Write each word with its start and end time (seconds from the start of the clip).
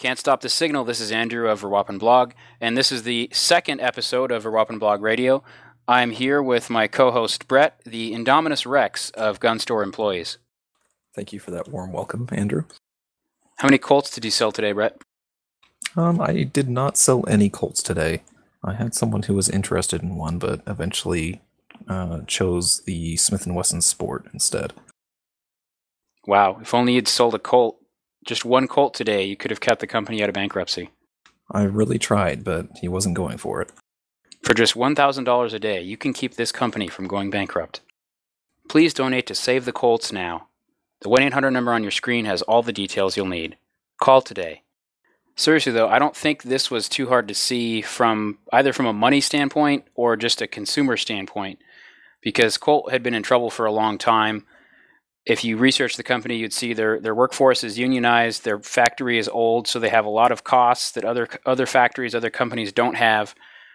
Can't 0.00 0.18
stop 0.18 0.40
the 0.40 0.48
signal. 0.48 0.86
This 0.86 0.98
is 0.98 1.12
Andrew 1.12 1.46
of 1.46 1.60
Vuurwapen 1.60 1.98
Blog, 1.98 2.32
and 2.58 2.74
this 2.74 2.90
is 2.90 3.02
the 3.02 3.28
second 3.34 3.82
episode 3.82 4.32
of 4.32 4.44
Vuurwapen 4.44 4.78
Blog 4.78 5.02
Radio. 5.02 5.44
I'm 5.86 6.12
here 6.12 6.42
with 6.42 6.70
my 6.70 6.86
co-host 6.86 7.46
Brett, 7.46 7.78
the 7.84 8.14
Indominus 8.14 8.64
Rex 8.64 9.10
of 9.10 9.40
Gun 9.40 9.58
Store 9.58 9.82
Employees. 9.82 10.38
Thank 11.14 11.34
you 11.34 11.38
for 11.38 11.50
that 11.50 11.68
warm 11.68 11.92
welcome, 11.92 12.26
Andrew. 12.32 12.64
How 13.56 13.68
many 13.68 13.76
Colts 13.76 14.08
did 14.08 14.24
you 14.24 14.30
sell 14.30 14.52
today, 14.52 14.72
Brett? 14.72 14.96
Um, 15.94 16.18
I 16.18 16.44
did 16.44 16.70
not 16.70 16.96
sell 16.96 17.22
any 17.28 17.50
Colts 17.50 17.82
today. 17.82 18.22
I 18.64 18.72
had 18.72 18.94
someone 18.94 19.24
who 19.24 19.34
was 19.34 19.50
interested 19.50 20.02
in 20.02 20.16
one, 20.16 20.38
but 20.38 20.62
eventually 20.66 21.42
uh, 21.88 22.20
chose 22.26 22.80
the 22.86 23.18
Smith 23.18 23.46
& 23.46 23.46
Wesson 23.46 23.82
Sport 23.82 24.30
instead. 24.32 24.72
Wow, 26.26 26.58
if 26.62 26.72
only 26.72 26.94
you'd 26.94 27.06
sold 27.06 27.34
a 27.34 27.38
Colt, 27.38 27.79
just 28.24 28.44
one 28.44 28.68
Colt 28.68 28.94
today, 28.94 29.24
you 29.24 29.36
could 29.36 29.50
have 29.50 29.60
kept 29.60 29.80
the 29.80 29.86
company 29.86 30.22
out 30.22 30.28
of 30.28 30.34
bankruptcy. 30.34 30.90
I 31.50 31.62
really 31.62 31.98
tried, 31.98 32.44
but 32.44 32.68
he 32.80 32.88
wasn't 32.88 33.16
going 33.16 33.38
for 33.38 33.60
it. 33.60 33.70
For 34.42 34.54
just 34.54 34.74
$1,000 34.74 35.52
a 35.52 35.58
day, 35.58 35.80
you 35.80 35.96
can 35.96 36.12
keep 36.12 36.34
this 36.34 36.52
company 36.52 36.88
from 36.88 37.08
going 37.08 37.30
bankrupt. 37.30 37.80
Please 38.68 38.94
donate 38.94 39.26
to 39.26 39.34
Save 39.34 39.64
the 39.64 39.72
Colts 39.72 40.12
now. 40.12 40.48
The 41.02 41.08
1 41.08 41.22
800 41.22 41.50
number 41.50 41.72
on 41.72 41.82
your 41.82 41.90
screen 41.90 42.24
has 42.26 42.42
all 42.42 42.62
the 42.62 42.72
details 42.72 43.16
you'll 43.16 43.26
need. 43.26 43.56
Call 44.00 44.22
today. 44.22 44.62
Seriously, 45.34 45.72
though, 45.72 45.88
I 45.88 45.98
don't 45.98 46.16
think 46.16 46.42
this 46.42 46.70
was 46.70 46.88
too 46.88 47.08
hard 47.08 47.26
to 47.28 47.34
see 47.34 47.80
from 47.80 48.38
either 48.52 48.72
from 48.72 48.86
a 48.86 48.92
money 48.92 49.20
standpoint 49.20 49.86
or 49.94 50.16
just 50.16 50.42
a 50.42 50.46
consumer 50.46 50.96
standpoint 50.96 51.58
because 52.20 52.58
Colt 52.58 52.90
had 52.92 53.02
been 53.02 53.14
in 53.14 53.22
trouble 53.22 53.50
for 53.50 53.64
a 53.64 53.72
long 53.72 53.96
time. 53.96 54.44
If 55.26 55.44
you 55.44 55.58
research 55.58 55.96
the 55.96 56.02
company, 56.02 56.36
you'd 56.36 56.52
see 56.52 56.72
their, 56.72 56.98
their 56.98 57.14
workforce 57.14 57.62
is 57.62 57.78
unionized, 57.78 58.44
their 58.44 58.58
factory 58.58 59.18
is 59.18 59.28
old, 59.28 59.68
so 59.68 59.78
they 59.78 59.90
have 59.90 60.06
a 60.06 60.10
lot 60.10 60.32
of 60.32 60.44
costs 60.44 60.92
that 60.92 61.04
other 61.04 61.28
other 61.44 61.66
factories, 61.66 62.14
other 62.14 62.30
companies 62.30 62.72
don't 62.72 62.96
have. 62.96 63.34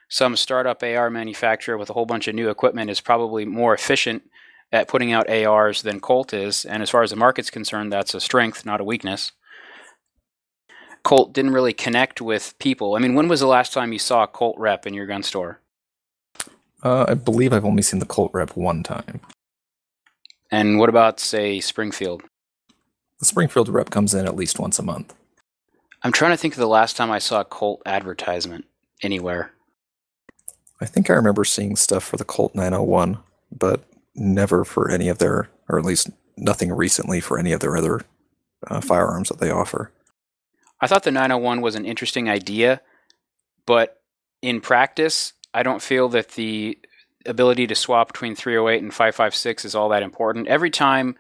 Some 0.10 0.36
startup 0.36 0.82
AR 0.84 1.10
manufacturer 1.10 1.78
with 1.78 1.90
a 1.90 1.94
whole 1.94 2.06
bunch 2.06 2.28
of 2.28 2.36
new 2.36 2.50
equipment 2.50 2.90
is 2.90 3.00
probably 3.00 3.46
more 3.46 3.74
efficient 3.74 4.24
at 4.72 4.88
putting 4.88 5.12
out 5.12 5.30
ARs 5.30 5.84
than 5.84 6.00
Colt 6.00 6.34
is, 6.34 6.66
and 6.66 6.82
as 6.82 6.90
far 6.90 7.04
as 7.04 7.12
the 7.12 7.16
market's 7.16 7.50
concerned, 7.50 7.94
that's 7.94 8.14
a 8.14 8.20
strength, 8.20 8.66
not 8.66 8.82
a 8.82 8.84
weakness. 8.84 9.32
Colt 11.04 11.34
didn't 11.34 11.54
really 11.54 11.74
connect 11.74 12.20
with 12.20 12.58
people. 12.58 12.96
I 12.96 13.00
mean, 13.00 13.14
when 13.14 13.28
was 13.28 13.40
the 13.40 13.48
last 13.48 13.72
time 13.72 13.94
you 13.94 14.00
saw 14.00 14.24
a 14.24 14.28
Colt 14.28 14.56
rep 14.58 14.88
in 14.88 14.96
your 14.96 15.06
gun 15.06 15.22
store? 15.22 15.62
Uh, 16.84 17.06
I 17.08 17.14
believe 17.14 17.54
I've 17.54 17.66
only 17.66 17.84
seen 17.84 18.00
the 18.00 18.06
Colt 18.08 18.32
rep 18.34 18.58
one 18.58 18.82
time. 18.82 19.22
And 20.56 20.80
what 20.80 20.88
about, 20.88 21.20
say, 21.20 21.60
Springfield? 21.60 22.24
The 23.20 23.26
Springfield 23.26 23.68
rep 23.68 23.90
comes 23.90 24.14
in 24.14 24.26
at 24.26 24.38
least 24.38 24.58
once 24.58 24.80
a 24.80 24.84
month. 24.84 25.14
I'm 26.02 26.14
trying 26.14 26.32
to 26.32 26.38
think 26.38 26.54
of 26.54 26.62
the 26.62 26.66
last 26.66 26.96
time 26.96 27.12
I 27.12 27.20
saw 27.20 27.42
a 27.42 27.44
Colt 27.44 27.82
advertisement 27.86 28.64
anywhere. 29.02 29.52
I 30.80 30.86
think 30.86 31.10
I 31.10 31.14
remember 31.14 31.44
seeing 31.44 31.76
stuff 31.76 32.06
for 32.06 32.16
the 32.16 32.24
Colt 32.24 32.56
901, 32.56 33.18
but 33.52 33.84
never 34.16 34.64
for 34.64 34.90
any 34.90 35.10
of 35.10 35.18
their, 35.18 35.50
or 35.68 35.78
at 35.78 35.84
least 35.84 36.10
nothing 36.38 36.72
recently 36.72 37.20
for 37.20 37.38
any 37.38 37.52
of 37.52 37.60
their 37.60 37.76
other 37.76 38.00
uh, 38.66 38.80
firearms 38.80 39.28
that 39.28 39.40
they 39.40 39.52
offer. 39.52 39.92
I 40.80 40.88
thought 40.88 41.04
the 41.04 41.12
901 41.12 41.60
was 41.60 41.76
an 41.76 41.84
interesting 41.84 42.30
idea, 42.30 42.80
but 43.66 44.02
in 44.42 44.62
practice, 44.62 45.34
I 45.54 45.64
don't 45.64 45.82
feel 45.82 46.08
that 46.10 46.30
the 46.30 46.78
ability 47.26 47.68
to 47.68 47.76
swap 47.76 48.08
between 48.08 48.36
308 48.36 48.84
and 48.84 48.94
556 48.94 49.66
is 49.66 49.76
all 49.76 49.90
that 49.90 50.04
important. 50.04 50.48
Every 50.48 50.70
time 50.70 51.16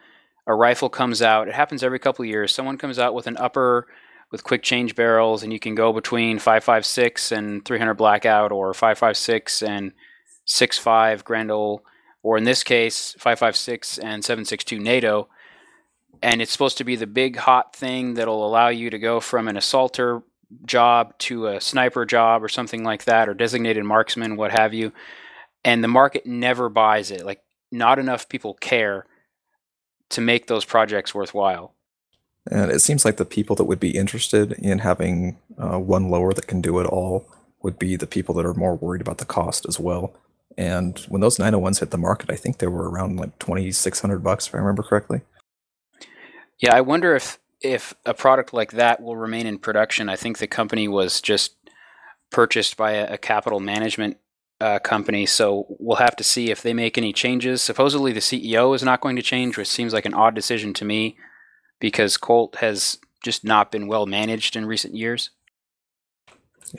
a 0.47 0.53
rifle 0.53 0.89
comes 0.89 1.21
out, 1.21 1.47
it 1.47 1.53
happens 1.53 1.83
every 1.83 1.99
couple 1.99 2.25
years. 2.25 2.53
Someone 2.53 2.77
comes 2.77 2.99
out 2.99 3.13
with 3.13 3.27
an 3.27 3.37
upper 3.37 3.87
with 4.31 4.43
quick 4.43 4.63
change 4.63 4.95
barrels, 4.95 5.43
and 5.43 5.53
you 5.53 5.59
can 5.59 5.75
go 5.75 5.93
between 5.93 6.39
556 6.39 7.31
and 7.31 7.63
300 7.63 7.93
blackout, 7.93 8.51
or 8.51 8.73
556 8.73 9.61
and 9.61 9.91
65 10.45 11.23
Grendel, 11.23 11.83
or 12.23 12.37
in 12.37 12.43
this 12.43 12.63
case 12.63 13.15
556 13.19 13.99
and 13.99 14.25
762 14.25 14.79
NATO. 14.79 15.29
And 16.21 16.41
it's 16.41 16.51
supposed 16.51 16.77
to 16.79 16.83
be 16.83 16.95
the 16.95 17.07
big 17.07 17.35
hot 17.35 17.75
thing 17.75 18.15
that'll 18.15 18.45
allow 18.45 18.69
you 18.69 18.89
to 18.89 18.97
go 18.97 19.19
from 19.19 19.47
an 19.47 19.57
assaulter 19.57 20.23
job 20.65 21.17
to 21.19 21.47
a 21.47 21.61
sniper 21.61 22.05
job 22.05 22.43
or 22.43 22.49
something 22.49 22.83
like 22.83 23.05
that, 23.05 23.29
or 23.29 23.33
designated 23.33 23.83
marksman, 23.83 24.37
what 24.37 24.51
have 24.51 24.73
you 24.73 24.91
and 25.65 25.83
the 25.83 25.89
market 25.89 26.25
never 26.25 26.69
buys 26.69 27.11
it. 27.11 27.25
Like 27.25 27.41
not 27.71 27.99
enough 27.99 28.29
people 28.29 28.53
care 28.53 29.05
to 30.11 30.21
make 30.21 30.47
those 30.47 30.63
projects 30.63 31.13
worthwhile. 31.13 31.73
And 32.49 32.71
it 32.71 32.79
seems 32.79 33.03
like 33.03 33.17
the 33.17 33.25
people 33.25 33.55
that 33.55 33.63
would 33.65 33.79
be 33.79 33.97
interested 33.97 34.51
in 34.53 34.79
having 34.79 35.39
uh, 35.57 35.79
one 35.79 36.09
lower 36.09 36.31
that 36.31 36.47
can 36.47 36.61
do 36.61 36.79
it 36.79 36.85
all 36.85 37.27
would 37.63 37.79
be 37.79 37.95
the 37.95 38.05
people 38.05 38.35
that 38.35 38.45
are 38.45 38.53
more 38.53 38.75
worried 38.75 39.01
about 39.01 39.17
the 39.17 39.25
cost 39.25 39.65
as 39.67 39.79
well. 39.79 40.15
And 40.55 40.99
when 41.09 41.21
those 41.21 41.37
901s 41.37 41.79
hit 41.79 41.89
the 41.89 41.97
market, 41.97 42.29
I 42.29 42.35
think 42.35 42.59
they 42.59 42.67
were 42.67 42.87
around 42.89 43.17
like 43.17 43.37
2600 43.39 44.19
bucks 44.23 44.47
if 44.47 44.53
I 44.53 44.59
remember 44.59 44.83
correctly. 44.83 45.21
Yeah, 46.59 46.75
I 46.75 46.81
wonder 46.81 47.15
if 47.15 47.39
if 47.61 47.95
a 48.05 48.13
product 48.13 48.53
like 48.53 48.73
that 48.73 49.01
will 49.01 49.17
remain 49.17 49.47
in 49.47 49.57
production. 49.57 50.07
I 50.07 50.15
think 50.15 50.37
the 50.37 50.45
company 50.45 50.87
was 50.87 51.19
just 51.19 51.55
purchased 52.29 52.77
by 52.77 52.91
a, 52.91 53.13
a 53.13 53.17
capital 53.17 53.59
management 53.59 54.17
uh, 54.61 54.79
company, 54.79 55.25
so 55.25 55.65
we'll 55.79 55.97
have 55.97 56.15
to 56.15 56.23
see 56.23 56.49
if 56.49 56.61
they 56.61 56.73
make 56.73 56.97
any 56.97 57.11
changes. 57.11 57.61
Supposedly, 57.61 58.13
the 58.13 58.19
CEO 58.19 58.73
is 58.75 58.83
not 58.83 59.01
going 59.01 59.15
to 59.15 59.21
change, 59.21 59.57
which 59.57 59.67
seems 59.67 59.93
like 59.93 60.05
an 60.05 60.13
odd 60.13 60.35
decision 60.35 60.73
to 60.75 60.85
me 60.85 61.17
because 61.79 62.17
Colt 62.17 62.57
has 62.57 62.97
just 63.23 63.43
not 63.43 63.71
been 63.71 63.87
well 63.87 64.05
managed 64.05 64.55
in 64.55 64.65
recent 64.65 64.95
years. 64.95 65.31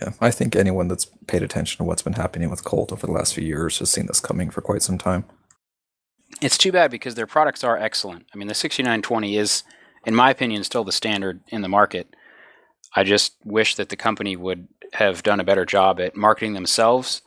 Yeah, 0.01 0.13
I 0.21 0.31
think 0.31 0.57
anyone 0.57 0.89
that's 0.89 1.07
paid 1.27 1.43
attention 1.43 1.79
to 1.79 1.85
what's 1.85 2.03
been 2.03 2.15
happening 2.15 2.51
with 2.51 2.65
Colt 2.65 2.93
over 2.93 3.07
the 3.07 3.13
last 3.13 3.35
few 3.35 3.45
years 3.45 3.79
has 3.79 3.91
seen 3.91 4.07
this 4.07 4.21
coming 4.21 4.51
for 4.51 4.61
quite 4.61 4.83
some 4.83 4.99
time. 4.99 5.25
It's 6.41 6.59
too 6.59 6.73
bad 6.73 6.91
because 6.91 7.15
their 7.15 7.27
products 7.27 7.63
are 7.63 7.79
excellent. 7.79 8.27
I 8.35 8.37
mean, 8.37 8.49
the 8.49 8.55
6920 8.55 9.37
is, 9.37 9.63
in 10.05 10.15
my 10.15 10.31
opinion, 10.31 10.65
still 10.65 10.85
the 10.85 10.93
standard 10.93 11.41
in 11.49 11.63
the 11.63 11.69
market. 11.69 12.15
I 12.95 13.05
just 13.05 13.37
wish 13.45 13.75
that 13.77 13.89
the 13.89 13.97
company 13.97 14.37
would 14.37 14.69
have 14.95 15.23
done 15.23 15.41
a 15.41 15.45
better 15.45 15.65
job 15.65 16.01
at 16.01 16.17
marketing 16.17 16.55
themselves 16.55 17.23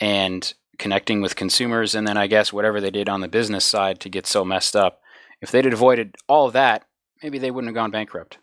and 0.00 0.52
connecting 0.78 1.20
with 1.20 1.36
consumers, 1.36 1.94
and 1.94 2.06
then 2.06 2.16
I 2.16 2.26
guess 2.26 2.52
whatever 2.52 2.80
they 2.80 2.90
did 2.90 3.08
on 3.08 3.20
the 3.20 3.28
business 3.28 3.64
side 3.64 4.00
to 4.00 4.08
get 4.08 4.26
so 4.26 4.44
messed 4.44 4.76
up. 4.76 5.00
If 5.40 5.50
they'd 5.50 5.66
avoided 5.66 6.16
all 6.28 6.46
of 6.46 6.52
that, 6.52 6.84
maybe 7.22 7.38
they 7.38 7.50
wouldn't 7.50 7.68
have 7.68 7.74
gone 7.74 7.90
bankrupt. 7.90 8.38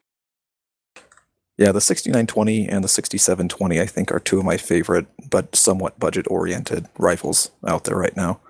Yeah, 1.58 1.72
the 1.72 1.82
6920 1.82 2.68
and 2.68 2.84
the 2.84 2.90
6720, 2.90 3.80
I 3.80 3.86
think, 3.86 4.12
are 4.12 4.20
two 4.20 4.40
of 4.40 4.46
my 4.46 4.58
favorite, 4.58 5.08
but 5.30 5.56
somewhat 5.56 5.98
budget 5.98 6.26
oriented 6.30 6.88
rifles 6.98 7.52
out 7.66 7.86
there 7.86 7.96
right 7.96 8.16
now. 8.16 8.42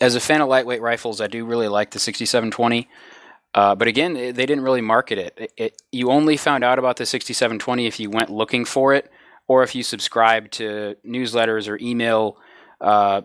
As 0.00 0.14
a 0.14 0.20
fan 0.20 0.40
of 0.40 0.48
lightweight 0.48 0.82
rifles, 0.82 1.20
I 1.20 1.26
do 1.26 1.44
really 1.44 1.68
like 1.68 1.90
the 1.90 1.98
6720. 1.98 2.88
Uh, 3.54 3.74
but 3.74 3.88
again, 3.88 4.12
they 4.12 4.32
didn't 4.32 4.60
really 4.60 4.82
market 4.82 5.18
it. 5.18 5.34
It, 5.36 5.52
it. 5.56 5.82
You 5.90 6.10
only 6.10 6.36
found 6.36 6.62
out 6.62 6.78
about 6.78 6.96
the 6.96 7.06
6720 7.06 7.86
if 7.86 7.98
you 7.98 8.10
went 8.10 8.30
looking 8.30 8.64
for 8.64 8.92
it 8.92 9.10
or 9.48 9.62
if 9.62 9.74
you 9.74 9.82
subscribe 9.82 10.50
to 10.52 10.96
newsletters 11.06 11.68
or 11.68 11.78
email 11.80 12.38
uh, 12.80 13.22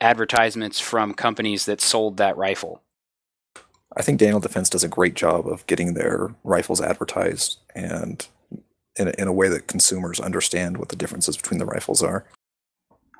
advertisements 0.00 0.80
from 0.80 1.14
companies 1.14 1.66
that 1.66 1.80
sold 1.80 2.16
that 2.16 2.36
rifle. 2.36 2.82
I 3.96 4.02
think 4.02 4.18
Daniel 4.18 4.40
Defense 4.40 4.68
does 4.70 4.84
a 4.84 4.88
great 4.88 5.14
job 5.14 5.46
of 5.46 5.66
getting 5.66 5.94
their 5.94 6.34
rifles 6.42 6.80
advertised 6.80 7.58
and 7.74 8.26
in 8.96 9.08
a, 9.08 9.12
in 9.18 9.28
a 9.28 9.32
way 9.32 9.48
that 9.48 9.66
consumers 9.66 10.20
understand 10.20 10.78
what 10.78 10.88
the 10.88 10.96
differences 10.96 11.36
between 11.36 11.58
the 11.58 11.66
rifles 11.66 12.02
are. 12.02 12.24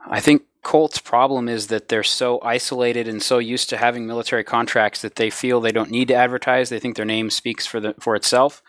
I 0.07 0.21
think 0.21 0.43
Colt's 0.63 0.99
problem 0.99 1.49
is 1.49 1.69
that 1.69 1.89
they're 1.89 2.03
so 2.03 2.41
isolated 2.43 3.09
and 3.09 3.23
so 3.23 3.39
used 3.39 3.69
to 3.71 3.77
having 3.77 4.07
military 4.07 4.45
contracts 4.45 5.03
that 5.03 5.17
they 5.17 5.31
feel 5.31 5.61
they 5.61 5.73
don't 5.73 5.91
need 5.91 6.09
to 6.09 6.15
advertise. 6.15 6.69
They 6.69 6.79
think 6.79 6.97
their 6.97 7.05
name 7.05 7.31
speaks 7.31 7.67
for 7.67 7.81
the 7.81 7.95
for 8.01 8.15
itself. 8.17 8.63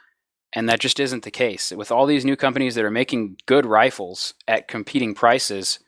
And 0.55 0.69
that 0.69 0.79
just 0.79 1.01
isn't 1.01 1.23
the 1.23 1.31
case. 1.31 1.71
With 1.71 1.91
all 1.91 2.05
these 2.05 2.23
new 2.23 2.37
companies 2.37 2.75
that 2.75 2.85
are 2.85 2.91
making 2.91 3.37
good 3.45 3.65
rifles 3.65 4.33
at 4.47 4.69
competing 4.69 5.13
prices, 5.13 5.79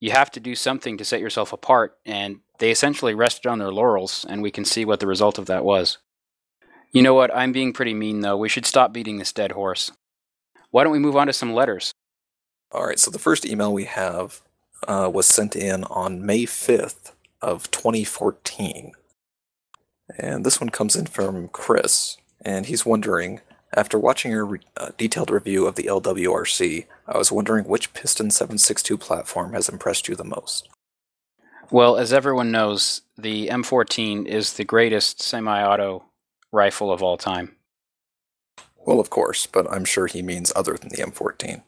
you 0.00 0.10
have 0.10 0.30
to 0.32 0.40
do 0.40 0.54
something 0.54 0.96
to 0.96 1.04
set 1.04 1.20
yourself 1.20 1.52
apart. 1.52 1.98
And 2.06 2.40
they 2.58 2.70
essentially 2.70 3.14
rested 3.14 3.46
on 3.46 3.58
their 3.58 3.70
laurels, 3.70 4.24
and 4.28 4.40
we 4.40 4.50
can 4.50 4.64
see 4.64 4.86
what 4.86 5.00
the 5.00 5.06
result 5.06 5.38
of 5.38 5.46
that 5.46 5.64
was. 5.64 5.98
You 6.92 7.02
know 7.02 7.12
what? 7.12 7.34
I'm 7.36 7.52
being 7.52 7.74
pretty 7.74 7.92
mean, 7.92 8.20
though. 8.20 8.38
We 8.38 8.48
should 8.48 8.64
stop 8.64 8.92
beating 8.92 9.18
this 9.18 9.32
dead 9.32 9.52
horse. 9.52 9.92
Why 10.70 10.82
don't 10.82 10.92
we 10.92 10.98
move 10.98 11.16
on 11.16 11.26
to 11.26 11.32
some 11.34 11.52
letters? 11.52 11.92
All 12.72 12.86
right, 12.86 12.98
so 12.98 13.10
the 13.10 13.18
first 13.18 13.44
email 13.44 13.72
we 13.72 13.84
have 13.84 14.40
uh, 14.88 15.10
was 15.12 15.26
sent 15.26 15.54
in 15.54 15.84
on 15.84 16.24
May 16.24 16.44
5th 16.44 17.12
of 17.42 17.70
2014. 17.70 18.92
And 20.18 20.44
this 20.46 20.60
one 20.60 20.70
comes 20.70 20.96
in 20.96 21.06
from 21.06 21.48
Chris, 21.48 22.16
and 22.40 22.66
he's 22.66 22.86
wondering 22.86 23.40
after 23.74 23.98
watching 23.98 24.30
your 24.30 24.46
re- 24.46 24.60
uh, 24.76 24.90
detailed 24.96 25.30
review 25.30 25.66
of 25.66 25.74
the 25.74 25.84
LWRC, 25.84 26.86
I 27.06 27.18
was 27.18 27.32
wondering 27.32 27.66
which 27.66 27.92
Piston 27.92 28.30
762 28.30 28.96
platform 28.98 29.52
has 29.52 29.68
impressed 29.68 30.08
you 30.08 30.14
the 30.14 30.24
most. 30.24 30.68
Well, 31.70 31.96
as 31.96 32.12
everyone 32.12 32.52
knows, 32.52 33.02
the 33.18 33.48
M14 33.48 34.26
is 34.26 34.52
the 34.52 34.64
greatest 34.64 35.20
semi 35.20 35.62
auto 35.62 36.04
rifle 36.52 36.92
of 36.92 37.02
all 37.02 37.16
time. 37.16 37.56
Well, 38.86 39.00
of 39.00 39.10
course, 39.10 39.46
but 39.46 39.70
I'm 39.70 39.84
sure 39.84 40.06
he 40.06 40.22
means 40.22 40.52
other 40.54 40.74
than 40.74 40.90
the 40.90 41.02
M14. 41.02 41.62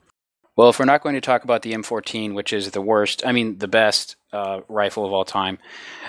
Well, 0.58 0.70
if 0.70 0.80
we're 0.80 0.86
not 0.86 1.04
going 1.04 1.14
to 1.14 1.20
talk 1.20 1.44
about 1.44 1.62
the 1.62 1.72
M14, 1.72 2.34
which 2.34 2.52
is 2.52 2.72
the 2.72 2.82
worst, 2.82 3.24
I 3.24 3.30
mean 3.30 3.58
the 3.58 3.68
best 3.68 4.16
uh, 4.32 4.62
rifle 4.66 5.06
of 5.06 5.12
all 5.12 5.24
time, 5.24 5.58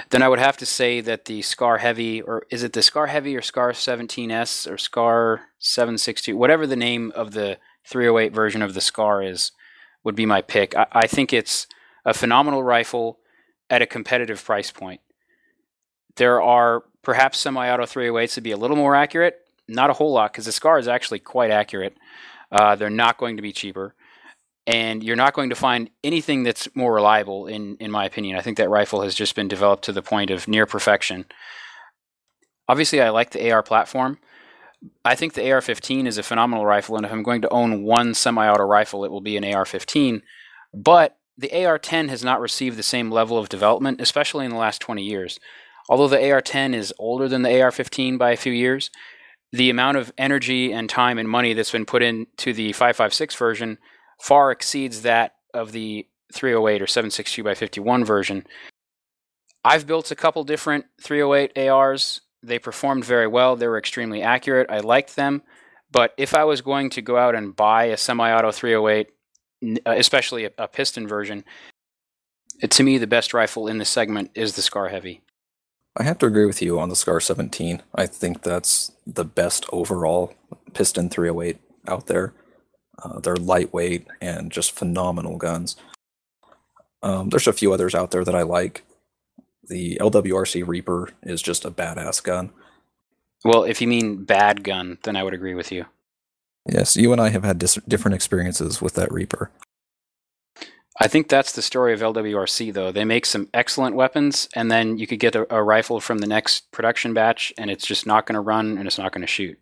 then 0.09 0.23
I 0.23 0.27
would 0.27 0.39
have 0.39 0.57
to 0.57 0.65
say 0.65 1.01
that 1.01 1.25
the 1.25 1.43
Scar 1.43 1.77
Heavy, 1.77 2.19
or 2.19 2.47
is 2.49 2.63
it 2.63 2.73
the 2.73 2.81
Scar 2.81 3.05
Heavy 3.05 3.37
or 3.37 3.43
Scar 3.43 3.73
17S 3.73 4.67
or 4.67 4.79
Scar 4.79 5.41
762, 5.59 6.35
whatever 6.35 6.65
the 6.65 6.75
name 6.75 7.11
of 7.13 7.33
the 7.33 7.59
308 7.85 8.33
version 8.33 8.63
of 8.63 8.73
the 8.73 8.81
Scar 8.81 9.21
is, 9.21 9.51
would 10.03 10.15
be 10.15 10.25
my 10.25 10.41
pick. 10.41 10.75
I, 10.75 10.87
I 10.93 11.05
think 11.05 11.31
it's 11.31 11.67
a 12.03 12.15
phenomenal 12.15 12.63
rifle 12.63 13.19
at 13.69 13.83
a 13.83 13.85
competitive 13.85 14.43
price 14.43 14.71
point. 14.71 15.01
There 16.15 16.41
are 16.41 16.85
perhaps 17.03 17.37
semi-auto 17.37 17.83
308s 17.83 18.33
to 18.33 18.41
be 18.41 18.49
a 18.49 18.57
little 18.57 18.77
more 18.77 18.95
accurate, 18.95 19.41
not 19.67 19.91
a 19.91 19.93
whole 19.93 20.11
lot, 20.11 20.33
because 20.33 20.45
the 20.45 20.51
Scar 20.51 20.79
is 20.79 20.87
actually 20.87 21.19
quite 21.19 21.51
accurate. 21.51 21.95
Uh, 22.51 22.75
they're 22.75 22.89
not 22.89 23.19
going 23.19 23.35
to 23.35 23.43
be 23.43 23.53
cheaper 23.53 23.93
and 24.69 25.03
you're 25.03 25.15
not 25.15 25.33
going 25.33 25.49
to 25.49 25.55
find 25.55 25.89
anything 26.03 26.43
that's 26.43 26.73
more 26.75 26.93
reliable 26.93 27.47
in 27.47 27.75
in 27.77 27.89
my 27.89 28.05
opinion. 28.05 28.37
I 28.37 28.41
think 28.41 28.57
that 28.57 28.69
rifle 28.69 29.01
has 29.01 29.15
just 29.15 29.35
been 29.35 29.47
developed 29.47 29.83
to 29.85 29.91
the 29.91 30.03
point 30.03 30.29
of 30.29 30.47
near 30.47 30.65
perfection. 30.67 31.25
Obviously 32.69 33.01
i 33.01 33.09
like 33.09 33.31
the 33.31 33.51
ar 33.51 33.63
platform. 33.63 34.19
I 35.03 35.15
think 35.15 35.33
the 35.33 35.51
ar-15 35.51 36.05
is 36.05 36.17
a 36.17 36.23
phenomenal 36.23 36.65
rifle 36.65 36.95
and 36.95 37.05
if 37.05 37.11
i'm 37.11 37.23
going 37.23 37.41
to 37.41 37.49
own 37.49 37.83
one 37.83 38.13
semi-auto 38.13 38.63
rifle 38.63 39.03
it 39.03 39.11
will 39.11 39.21
be 39.21 39.35
an 39.35 39.43
ar-15 39.43 40.21
but 40.73 41.17
the 41.37 41.65
ar-10 41.65 42.09
has 42.09 42.23
not 42.23 42.39
received 42.39 42.77
the 42.77 42.83
same 42.83 43.11
level 43.11 43.37
of 43.37 43.49
development 43.49 43.99
especially 43.99 44.45
in 44.45 44.51
the 44.51 44.57
last 44.57 44.79
20 44.81 45.03
years. 45.03 45.39
Although 45.89 46.09
the 46.09 46.31
ar-10 46.31 46.75
is 46.75 46.93
older 46.99 47.27
than 47.27 47.41
the 47.41 47.59
ar-15 47.59 48.19
by 48.19 48.31
a 48.31 48.37
few 48.37 48.53
years 48.53 48.91
the 49.51 49.71
amount 49.71 49.97
of 49.97 50.13
energy 50.15 50.71
and 50.71 50.87
time 50.87 51.17
and 51.17 51.27
money 51.27 51.53
that's 51.53 51.71
been 51.71 51.87
put 51.87 52.03
into 52.03 52.53
the 52.53 52.71
556 52.71 53.33
version 53.35 53.79
far 54.21 54.51
exceeds 54.51 55.01
that 55.01 55.35
of 55.53 55.71
the 55.71 56.07
308 56.33 56.81
or 56.81 56.87
762 56.87 57.43
by 57.43 57.55
51 57.55 58.05
version. 58.05 58.45
I've 59.63 59.87
built 59.87 60.11
a 60.11 60.15
couple 60.15 60.43
different 60.43 60.85
308 61.01 61.69
ARs. 61.69 62.21
They 62.41 62.59
performed 62.59 63.03
very 63.03 63.27
well. 63.27 63.55
They 63.55 63.67
were 63.67 63.77
extremely 63.77 64.21
accurate. 64.21 64.69
I 64.69 64.79
liked 64.79 65.15
them. 65.15 65.43
But 65.91 66.13
if 66.17 66.33
I 66.33 66.43
was 66.43 66.61
going 66.61 66.91
to 66.91 67.01
go 67.01 67.17
out 67.17 67.35
and 67.35 67.55
buy 67.55 67.85
a 67.85 67.97
semi-auto 67.97 68.51
308, 68.51 69.09
uh, 69.85 69.91
especially 69.97 70.45
a, 70.45 70.51
a 70.57 70.67
piston 70.67 71.07
version, 71.07 71.43
to 72.67 72.83
me 72.83 72.97
the 72.97 73.07
best 73.07 73.33
rifle 73.33 73.67
in 73.67 73.79
the 73.79 73.85
segment 73.85 74.31
is 74.35 74.55
the 74.55 74.61
Scar 74.61 74.89
Heavy. 74.89 75.21
I 75.97 76.03
have 76.03 76.19
to 76.19 76.27
agree 76.27 76.45
with 76.45 76.61
you 76.61 76.79
on 76.79 76.89
the 76.89 76.95
Scar 76.95 77.19
17. 77.19 77.81
I 77.95 78.05
think 78.05 78.43
that's 78.43 78.91
the 79.05 79.25
best 79.25 79.65
overall 79.73 80.33
piston 80.73 81.09
308 81.09 81.57
out 81.87 82.05
there. 82.05 82.33
Uh, 83.01 83.19
they're 83.19 83.35
lightweight 83.35 84.07
and 84.21 84.51
just 84.51 84.71
phenomenal 84.71 85.37
guns. 85.37 85.75
Um, 87.01 87.29
there's 87.29 87.47
a 87.47 87.53
few 87.53 87.71
others 87.71 87.95
out 87.95 88.11
there 88.11 88.25
that 88.25 88.35
I 88.35 88.41
like. 88.41 88.83
The 89.67 89.97
LWRC 90.01 90.67
Reaper 90.67 91.09
is 91.23 91.41
just 91.41 91.63
a 91.63 91.71
badass 91.71 92.21
gun. 92.23 92.51
Well, 93.45 93.63
if 93.63 93.81
you 93.81 93.87
mean 93.87 94.25
bad 94.25 94.63
gun, 94.63 94.97
then 95.03 95.15
I 95.15 95.23
would 95.23 95.33
agree 95.33 95.53
with 95.53 95.71
you. 95.71 95.85
Yes, 96.69 96.97
you 96.97 97.11
and 97.11 97.21
I 97.21 97.29
have 97.29 97.43
had 97.43 97.57
dis- 97.57 97.79
different 97.87 98.15
experiences 98.15 98.81
with 98.81 98.95
that 98.95 99.11
Reaper. 99.11 99.49
I 101.01 101.07
think 101.07 101.29
that's 101.29 101.53
the 101.53 101.61
story 101.61 101.93
of 101.93 102.01
LWRC, 102.01 102.73
though. 102.73 102.91
They 102.91 103.05
make 103.05 103.25
some 103.25 103.47
excellent 103.53 103.95
weapons, 103.95 104.49
and 104.53 104.69
then 104.69 104.97
you 104.97 105.07
could 105.07 105.19
get 105.19 105.35
a, 105.35 105.55
a 105.55 105.63
rifle 105.63 106.01
from 106.01 106.17
the 106.17 106.27
next 106.27 106.69
production 106.71 107.13
batch, 107.13 107.53
and 107.57 107.71
it's 107.71 107.87
just 107.87 108.05
not 108.05 108.25
going 108.25 108.33
to 108.33 108.41
run 108.41 108.77
and 108.77 108.85
it's 108.85 108.97
not 108.97 109.13
going 109.13 109.21
to 109.21 109.27
shoot. 109.27 109.57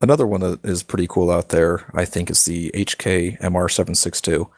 Another 0.00 0.26
one 0.26 0.40
that 0.40 0.64
is 0.64 0.82
pretty 0.82 1.06
cool 1.06 1.30
out 1.30 1.48
there, 1.48 1.90
I 1.94 2.04
think, 2.04 2.30
is 2.30 2.44
the 2.44 2.70
HK 2.72 3.40
MR762. 3.40 4.48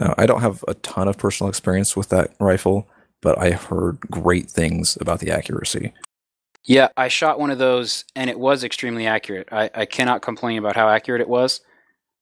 Now, 0.00 0.14
I 0.16 0.26
don't 0.26 0.40
have 0.40 0.64
a 0.66 0.74
ton 0.74 1.08
of 1.08 1.18
personal 1.18 1.50
experience 1.50 1.96
with 1.96 2.08
that 2.08 2.34
rifle, 2.40 2.88
but 3.20 3.38
I 3.38 3.50
heard 3.50 4.00
great 4.00 4.50
things 4.50 4.96
about 5.00 5.20
the 5.20 5.30
accuracy. 5.30 5.92
Yeah, 6.64 6.88
I 6.96 7.08
shot 7.08 7.40
one 7.40 7.50
of 7.50 7.58
those 7.58 8.04
and 8.14 8.28
it 8.28 8.38
was 8.38 8.62
extremely 8.62 9.06
accurate. 9.06 9.48
I, 9.50 9.70
I 9.74 9.86
cannot 9.86 10.22
complain 10.22 10.58
about 10.58 10.76
how 10.76 10.88
accurate 10.88 11.20
it 11.20 11.28
was. 11.28 11.60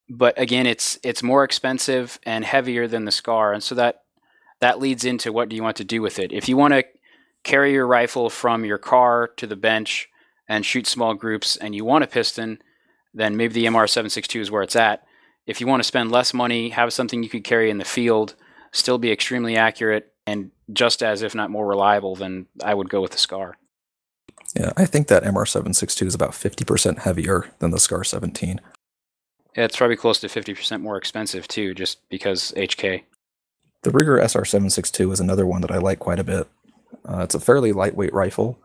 But 0.09 0.39
again, 0.39 0.65
it's 0.65 0.97
it's 1.03 1.21
more 1.21 1.43
expensive 1.43 2.17
and 2.23 2.45
heavier 2.45 2.87
than 2.87 3.03
the 3.03 3.11
Scar, 3.11 3.51
and 3.51 3.61
so 3.61 3.75
that 3.75 4.03
that 4.61 4.79
leads 4.79 5.03
into 5.03 5.33
what 5.33 5.49
do 5.49 5.55
you 5.57 5.63
want 5.63 5.75
to 5.77 5.83
do 5.83 6.01
with 6.01 6.17
it. 6.17 6.31
If 6.31 6.47
you 6.47 6.55
want 6.55 6.73
to 6.73 6.85
carry 7.43 7.73
your 7.73 7.85
rifle 7.85 8.29
from 8.29 8.63
your 8.63 8.77
car 8.77 9.27
to 9.35 9.45
the 9.45 9.57
bench 9.57 10.07
and 10.47 10.65
shoot 10.65 10.87
small 10.87 11.13
groups 11.13 11.55
and 11.57 11.75
you 11.75 11.85
want 11.85 12.03
a 12.03 12.07
piston, 12.07 12.61
then 13.13 13.35
maybe 13.35 13.53
the 13.53 13.65
MR762 13.65 14.41
is 14.41 14.51
where 14.51 14.63
it's 14.63 14.75
at. 14.75 15.03
If 15.45 15.61
you 15.61 15.67
want 15.67 15.81
to 15.81 15.87
spend 15.87 16.11
less 16.11 16.33
money, 16.33 16.69
have 16.69 16.93
something 16.93 17.23
you 17.23 17.29
could 17.29 17.43
carry 17.43 17.69
in 17.69 17.77
the 17.77 17.85
field, 17.85 18.35
still 18.71 18.97
be 18.97 19.11
extremely 19.11 19.55
accurate 19.55 20.13
and 20.25 20.51
just 20.73 21.01
as, 21.01 21.21
if 21.21 21.33
not 21.33 21.49
more 21.49 21.65
reliable, 21.65 22.15
then 22.15 22.47
I 22.61 22.73
would 22.73 22.89
go 22.89 23.01
with 23.01 23.11
the 23.11 23.17
SCAR. 23.17 23.57
Yeah, 24.55 24.73
I 24.75 24.85
think 24.85 25.07
that 25.07 25.23
MR762 25.23 26.05
is 26.05 26.15
about 26.15 26.31
50% 26.31 26.99
heavier 26.99 27.49
than 27.59 27.71
the 27.71 27.79
SCAR 27.79 28.03
17. 28.03 28.59
Yeah, 29.55 29.63
it's 29.63 29.77
probably 29.77 29.95
close 29.95 30.19
to 30.19 30.27
50% 30.27 30.81
more 30.81 30.97
expensive 30.97 31.47
too, 31.47 31.73
just 31.73 32.07
because 32.09 32.51
HK. 32.57 33.03
The 33.83 33.91
Ruger 33.91 34.21
SR762 34.21 35.13
is 35.13 35.19
another 35.19 35.47
one 35.47 35.61
that 35.61 35.71
I 35.71 35.77
like 35.77 35.99
quite 35.99 36.19
a 36.19 36.23
bit. 36.23 36.47
Uh, 37.07 37.19
it's 37.19 37.35
a 37.35 37.39
fairly 37.39 37.71
lightweight 37.71 38.13
rifle, 38.13 38.59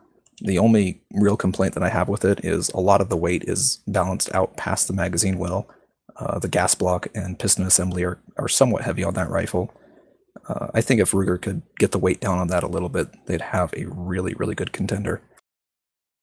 the 0.44 0.58
only 0.58 1.02
real 1.12 1.36
complaint 1.36 1.74
that 1.74 1.82
I 1.82 1.88
have 1.88 2.08
with 2.08 2.24
it 2.24 2.44
is 2.44 2.68
a 2.70 2.80
lot 2.80 3.00
of 3.00 3.08
the 3.08 3.16
weight 3.16 3.44
is 3.44 3.80
balanced 3.86 4.34
out 4.34 4.56
past 4.56 4.88
the 4.88 4.94
magazine 4.94 5.38
well. 5.38 5.68
Uh, 6.16 6.38
the 6.38 6.48
gas 6.48 6.74
block 6.74 7.08
and 7.14 7.38
piston 7.38 7.64
assembly 7.64 8.04
are, 8.04 8.18
are 8.36 8.48
somewhat 8.48 8.82
heavy 8.82 9.04
on 9.04 9.14
that 9.14 9.30
rifle. 9.30 9.72
Uh, 10.48 10.68
I 10.74 10.80
think 10.80 11.00
if 11.00 11.12
Ruger 11.12 11.40
could 11.40 11.62
get 11.78 11.92
the 11.92 11.98
weight 11.98 12.20
down 12.20 12.38
on 12.38 12.48
that 12.48 12.64
a 12.64 12.68
little 12.68 12.88
bit, 12.88 13.08
they'd 13.26 13.40
have 13.40 13.72
a 13.76 13.86
really, 13.86 14.34
really 14.34 14.54
good 14.54 14.72
contender. 14.72 15.22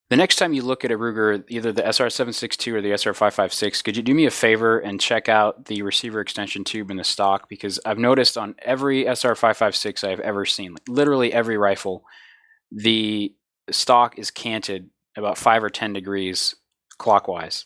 The 0.10 0.16
next 0.16 0.38
time 0.38 0.54
you 0.54 0.63
look 0.63 0.83
at 0.83 0.92
a 0.92 0.98
Ruger, 0.98 1.44
either 1.50 1.71
the 1.71 1.83
SR762 1.83 2.74
or 2.74 2.81
the 2.81 2.92
SR556, 2.92 3.83
could 3.83 3.95
you 3.95 4.01
do 4.01 4.16
me 4.16 4.25
a 4.25 4.31
favor 4.31 4.80
and 4.80 5.00
check 5.00 5.30
out 5.30 5.66
the 5.66 5.83
receiver 5.83 6.19
extension 6.19 6.63
tube 6.63 6.89
in 6.89 6.98
the 6.98 7.04
stock? 7.04 7.48
Because 7.48 7.80
I've 7.86 8.00
noticed 8.00 8.36
on 8.36 8.56
every 8.63 9.06
SR556 9.06 10.04
I've 10.04 10.19
ever 10.19 10.45
seen, 10.45 10.75
literally 10.88 11.31
every 11.31 11.57
rifle, 11.57 12.04
the 12.71 13.33
stock 13.71 14.18
is 14.18 14.31
canted 14.31 14.89
about 15.16 15.38
five 15.38 15.63
or 15.63 15.69
10 15.69 15.94
degrees 15.94 16.56
clockwise, 16.98 17.66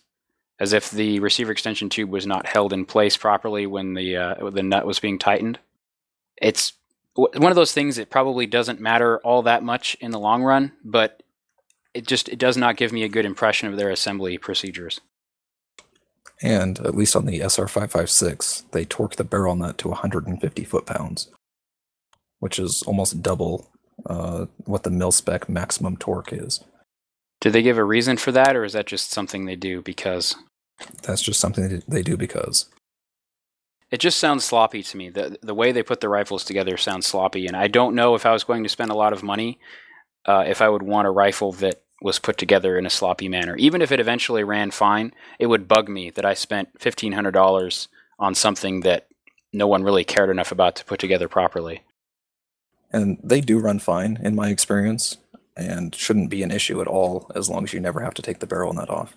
as 0.59 0.73
if 0.73 0.91
the 0.91 1.19
receiver 1.19 1.51
extension 1.51 1.89
tube 1.89 2.09
was 2.09 2.25
not 2.25 2.47
held 2.47 2.73
in 2.73 2.85
place 2.85 3.17
properly 3.17 3.65
when 3.67 3.93
the, 3.93 4.17
uh, 4.17 4.49
the 4.49 4.63
nut 4.63 4.85
was 4.85 4.99
being 4.99 5.19
tightened. 5.19 5.59
It's 6.41 6.73
one 7.15 7.51
of 7.51 7.55
those 7.55 7.73
things 7.73 7.97
that 7.97 8.09
probably 8.09 8.47
doesn't 8.47 8.79
matter 8.79 9.19
all 9.19 9.43
that 9.43 9.63
much 9.63 9.95
in 10.01 10.11
the 10.11 10.19
long 10.19 10.43
run, 10.43 10.71
but 10.83 11.21
it 11.93 12.07
just 12.07 12.27
it 12.29 12.39
does 12.39 12.57
not 12.57 12.77
give 12.77 12.91
me 12.91 13.03
a 13.03 13.09
good 13.09 13.25
impression 13.25 13.69
of 13.69 13.77
their 13.77 13.91
assembly 13.91 14.37
procedures. 14.37 14.99
And 16.41 16.79
at 16.79 16.95
least 16.95 17.15
on 17.15 17.25
the 17.25 17.39
SR556, 17.39 18.71
they 18.71 18.83
torque 18.83 19.15
the 19.15 19.23
barrel 19.23 19.55
nut 19.55 19.77
to 19.79 19.89
150 19.89 20.63
foot 20.63 20.85
pounds, 20.85 21.29
which 22.39 22.59
is 22.59 22.81
almost 22.83 23.21
double 23.21 23.69
uh, 24.05 24.45
what 24.65 24.83
the 24.83 24.89
mil 24.89 25.11
spec 25.11 25.49
maximum 25.49 25.97
torque 25.97 26.33
is. 26.33 26.63
Did 27.41 27.53
they 27.53 27.61
give 27.61 27.77
a 27.77 27.83
reason 27.83 28.17
for 28.17 28.31
that, 28.31 28.55
or 28.55 28.63
is 28.63 28.73
that 28.73 28.87
just 28.87 29.11
something 29.11 29.45
they 29.45 29.55
do 29.55 29.81
because? 29.81 30.35
That's 31.01 31.21
just 31.21 31.39
something 31.39 31.81
they 31.87 32.01
do 32.01 32.17
because. 32.17 32.69
It 33.91 33.99
just 33.99 34.17
sounds 34.17 34.43
sloppy 34.43 34.81
to 34.81 34.97
me. 34.97 35.09
The 35.09 35.37
the 35.41 35.53
way 35.53 35.71
they 35.71 35.83
put 35.83 35.99
the 35.99 36.09
rifles 36.09 36.43
together 36.43 36.77
sounds 36.77 37.05
sloppy, 37.05 37.45
and 37.45 37.55
I 37.55 37.67
don't 37.67 37.95
know 37.95 38.15
if 38.15 38.25
I 38.25 38.31
was 38.31 38.43
going 38.43 38.63
to 38.63 38.69
spend 38.69 38.91
a 38.91 38.95
lot 38.95 39.13
of 39.13 39.23
money, 39.23 39.59
uh, 40.25 40.45
if 40.47 40.61
I 40.61 40.69
would 40.69 40.83
want 40.83 41.07
a 41.07 41.11
rifle 41.11 41.51
that 41.53 41.83
was 42.01 42.19
put 42.19 42.37
together 42.37 42.77
in 42.77 42.85
a 42.85 42.89
sloppy 42.89 43.29
manner. 43.29 43.55
Even 43.57 43.81
if 43.81 43.91
it 43.91 43.99
eventually 43.99 44.43
ran 44.43 44.71
fine, 44.71 45.13
it 45.37 45.47
would 45.47 45.67
bug 45.67 45.89
me 45.89 46.09
that 46.11 46.25
I 46.25 46.33
spent 46.33 46.81
fifteen 46.81 47.11
hundred 47.11 47.31
dollars 47.31 47.87
on 48.19 48.35
something 48.35 48.81
that 48.81 49.07
no 49.51 49.67
one 49.67 49.83
really 49.83 50.03
cared 50.03 50.29
enough 50.29 50.51
about 50.51 50.75
to 50.77 50.85
put 50.85 50.99
together 50.99 51.27
properly 51.27 51.83
and 52.93 53.17
they 53.23 53.41
do 53.41 53.59
run 53.59 53.79
fine 53.79 54.19
in 54.21 54.35
my 54.35 54.49
experience 54.49 55.17
and 55.57 55.93
shouldn't 55.93 56.29
be 56.29 56.43
an 56.43 56.51
issue 56.51 56.81
at 56.81 56.87
all 56.87 57.29
as 57.35 57.49
long 57.49 57.63
as 57.63 57.73
you 57.73 57.79
never 57.79 57.99
have 58.01 58.13
to 58.13 58.21
take 58.21 58.39
the 58.39 58.47
barrel 58.47 58.73
nut 58.73 58.89
off. 58.89 59.15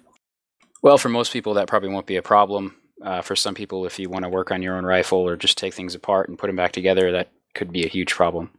Well, 0.83 0.99
for 0.99 1.09
most 1.09 1.33
people, 1.33 1.55
that 1.55 1.69
probably 1.69 1.89
won't 1.89 2.07
be 2.07 2.17
a 2.17 2.23
problem. 2.23 2.77
Uh, 3.03 3.21
for 3.21 3.37
some 3.37 3.55
people, 3.55 3.85
if 3.85 3.99
you 3.99 4.09
want 4.09 4.25
to 4.25 4.29
work 4.29 4.51
on 4.51 4.63
your 4.63 4.77
own 4.77 4.85
rifle 4.85 5.19
or 5.19 5.37
just 5.37 5.59
take 5.59 5.75
things 5.75 5.95
apart 5.95 6.29
and 6.29 6.39
put 6.39 6.47
them 6.47 6.57
back 6.57 6.73
together, 6.73 7.13
that 7.13 7.31
could 7.55 7.71
be 7.71 7.85
a 7.85 7.89
huge 7.89 8.15
problem. 8.15 8.51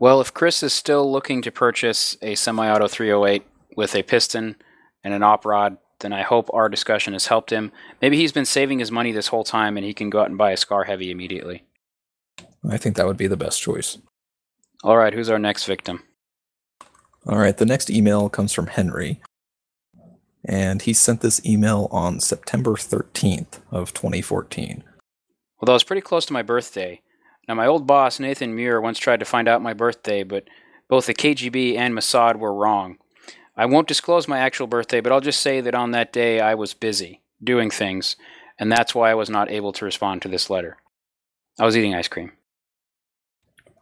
Well, 0.00 0.20
if 0.20 0.34
Chris 0.34 0.62
is 0.62 0.72
still 0.72 1.10
looking 1.10 1.40
to 1.42 1.52
purchase 1.52 2.16
a 2.20 2.34
semi 2.34 2.70
auto 2.70 2.88
308 2.88 3.44
with 3.76 3.94
a 3.94 4.02
piston 4.02 4.56
and 5.02 5.14
an 5.14 5.22
op 5.22 5.46
rod, 5.46 5.78
then 6.00 6.12
I 6.12 6.22
hope 6.22 6.50
our 6.52 6.68
discussion 6.68 7.12
has 7.12 7.28
helped 7.28 7.50
him. 7.50 7.72
Maybe 8.02 8.16
he's 8.16 8.32
been 8.32 8.44
saving 8.44 8.80
his 8.80 8.90
money 8.90 9.12
this 9.12 9.28
whole 9.28 9.44
time 9.44 9.76
and 9.76 9.86
he 9.86 9.94
can 9.94 10.10
go 10.10 10.20
out 10.20 10.28
and 10.28 10.36
buy 10.36 10.50
a 10.50 10.56
Scar 10.56 10.84
Heavy 10.84 11.10
immediately. 11.10 11.64
I 12.68 12.76
think 12.76 12.96
that 12.96 13.06
would 13.06 13.16
be 13.16 13.26
the 13.26 13.36
best 13.36 13.62
choice. 13.62 13.98
All 14.84 14.98
right, 14.98 15.14
who's 15.14 15.30
our 15.30 15.38
next 15.38 15.64
victim? 15.64 16.02
All 17.26 17.38
right, 17.38 17.56
the 17.56 17.64
next 17.64 17.88
email 17.88 18.28
comes 18.28 18.52
from 18.52 18.66
Henry. 18.66 19.20
and 20.46 20.82
he 20.82 20.92
sent 20.92 21.22
this 21.22 21.42
email 21.46 21.88
on 21.90 22.20
September 22.20 22.72
13th 22.72 23.60
of 23.70 23.94
2014. 23.94 24.84
Well, 24.86 25.64
that 25.64 25.72
was 25.72 25.84
pretty 25.84 26.02
close 26.02 26.26
to 26.26 26.34
my 26.34 26.42
birthday. 26.42 27.00
Now, 27.48 27.54
my 27.54 27.66
old 27.66 27.86
boss, 27.86 28.20
Nathan 28.20 28.54
Muir, 28.54 28.78
once 28.78 28.98
tried 28.98 29.20
to 29.20 29.24
find 29.24 29.48
out 29.48 29.62
my 29.62 29.72
birthday, 29.72 30.22
but 30.22 30.44
both 30.86 31.06
the 31.06 31.14
KGB 31.14 31.78
and 31.78 31.94
Mossad 31.94 32.36
were 32.36 32.52
wrong. 32.52 32.98
I 33.56 33.64
won't 33.64 33.88
disclose 33.88 34.28
my 34.28 34.38
actual 34.38 34.66
birthday, 34.66 35.00
but 35.00 35.12
I'll 35.12 35.22
just 35.22 35.40
say 35.40 35.62
that 35.62 35.74
on 35.74 35.92
that 35.92 36.12
day 36.12 36.40
I 36.40 36.54
was 36.54 36.74
busy 36.74 37.22
doing 37.42 37.70
things, 37.70 38.16
and 38.58 38.70
that's 38.70 38.94
why 38.94 39.10
I 39.10 39.14
was 39.14 39.30
not 39.30 39.50
able 39.50 39.72
to 39.72 39.84
respond 39.86 40.20
to 40.22 40.28
this 40.28 40.50
letter. 40.50 40.76
I 41.58 41.64
was 41.64 41.74
eating 41.74 41.94
ice 41.94 42.08
cream. 42.08 42.32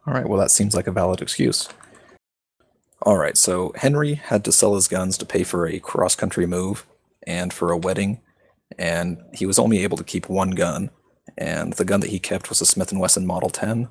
All 0.05 0.13
right, 0.13 0.27
well, 0.27 0.39
that 0.39 0.51
seems 0.51 0.75
like 0.75 0.87
a 0.87 0.91
valid 0.91 1.21
excuse. 1.21 1.69
All 3.03 3.17
right, 3.17 3.37
so 3.37 3.71
Henry 3.75 4.15
had 4.15 4.43
to 4.45 4.51
sell 4.51 4.75
his 4.75 4.87
guns 4.87 5.17
to 5.17 5.25
pay 5.25 5.43
for 5.43 5.65
a 5.65 5.79
cross 5.79 6.15
country 6.15 6.45
move 6.45 6.85
and 7.25 7.53
for 7.53 7.71
a 7.71 7.77
wedding, 7.77 8.19
and 8.77 9.17
he 9.33 9.45
was 9.45 9.57
only 9.57 9.79
able 9.79 9.97
to 9.97 10.03
keep 10.03 10.27
one 10.27 10.51
gun. 10.51 10.89
And 11.37 11.73
the 11.73 11.85
gun 11.85 12.01
that 12.01 12.09
he 12.09 12.19
kept 12.19 12.49
was 12.49 12.59
a 12.59 12.65
Smith 12.65 12.91
& 12.93 12.93
Wesson 12.93 13.25
Model 13.25 13.49
10, 13.49 13.87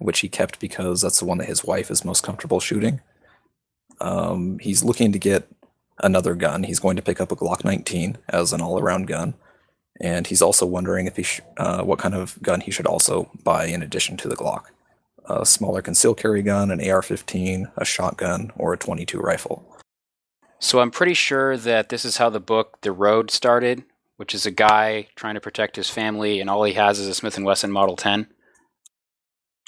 which 0.00 0.20
he 0.20 0.28
kept 0.28 0.60
because 0.60 1.00
that's 1.00 1.18
the 1.18 1.24
one 1.24 1.38
that 1.38 1.48
his 1.48 1.64
wife 1.64 1.90
is 1.90 2.04
most 2.04 2.22
comfortable 2.22 2.60
shooting. 2.60 3.00
Um, 4.00 4.58
he's 4.58 4.84
looking 4.84 5.12
to 5.12 5.18
get 5.18 5.48
another 6.02 6.34
gun. 6.34 6.64
He's 6.64 6.78
going 6.78 6.96
to 6.96 7.02
pick 7.02 7.22
up 7.22 7.32
a 7.32 7.36
Glock 7.36 7.64
19 7.64 8.18
as 8.28 8.52
an 8.52 8.60
all-around 8.60 9.06
gun, 9.06 9.34
and 9.98 10.26
he's 10.26 10.42
also 10.42 10.66
wondering 10.66 11.06
if 11.06 11.16
he 11.16 11.22
sh- 11.22 11.40
uh, 11.56 11.82
what 11.82 11.98
kind 11.98 12.14
of 12.14 12.40
gun 12.42 12.60
he 12.60 12.70
should 12.70 12.86
also 12.86 13.30
buy 13.42 13.64
in 13.64 13.82
addition 13.82 14.18
to 14.18 14.28
the 14.28 14.36
Glock 14.36 14.66
a 15.28 15.46
smaller 15.46 15.82
concealed 15.82 16.18
carry 16.18 16.42
gun, 16.42 16.70
an 16.70 16.86
AR 16.88 17.02
15, 17.02 17.70
a 17.76 17.84
shotgun, 17.84 18.52
or 18.56 18.72
a 18.72 18.78
22 18.78 19.18
rifle. 19.18 19.64
So 20.58 20.80
I'm 20.80 20.90
pretty 20.90 21.14
sure 21.14 21.56
that 21.56 21.88
this 21.88 22.04
is 22.04 22.16
how 22.16 22.30
the 22.30 22.40
book 22.40 22.78
The 22.80 22.92
Road 22.92 23.30
started, 23.30 23.84
which 24.16 24.34
is 24.34 24.46
a 24.46 24.50
guy 24.50 25.08
trying 25.14 25.34
to 25.34 25.40
protect 25.40 25.76
his 25.76 25.90
family 25.90 26.40
and 26.40 26.50
all 26.50 26.64
he 26.64 26.72
has 26.72 26.98
is 26.98 27.06
a 27.06 27.14
Smith 27.14 27.38
& 27.38 27.40
Wesson 27.40 27.70
Model 27.70 27.94
10. 27.94 28.26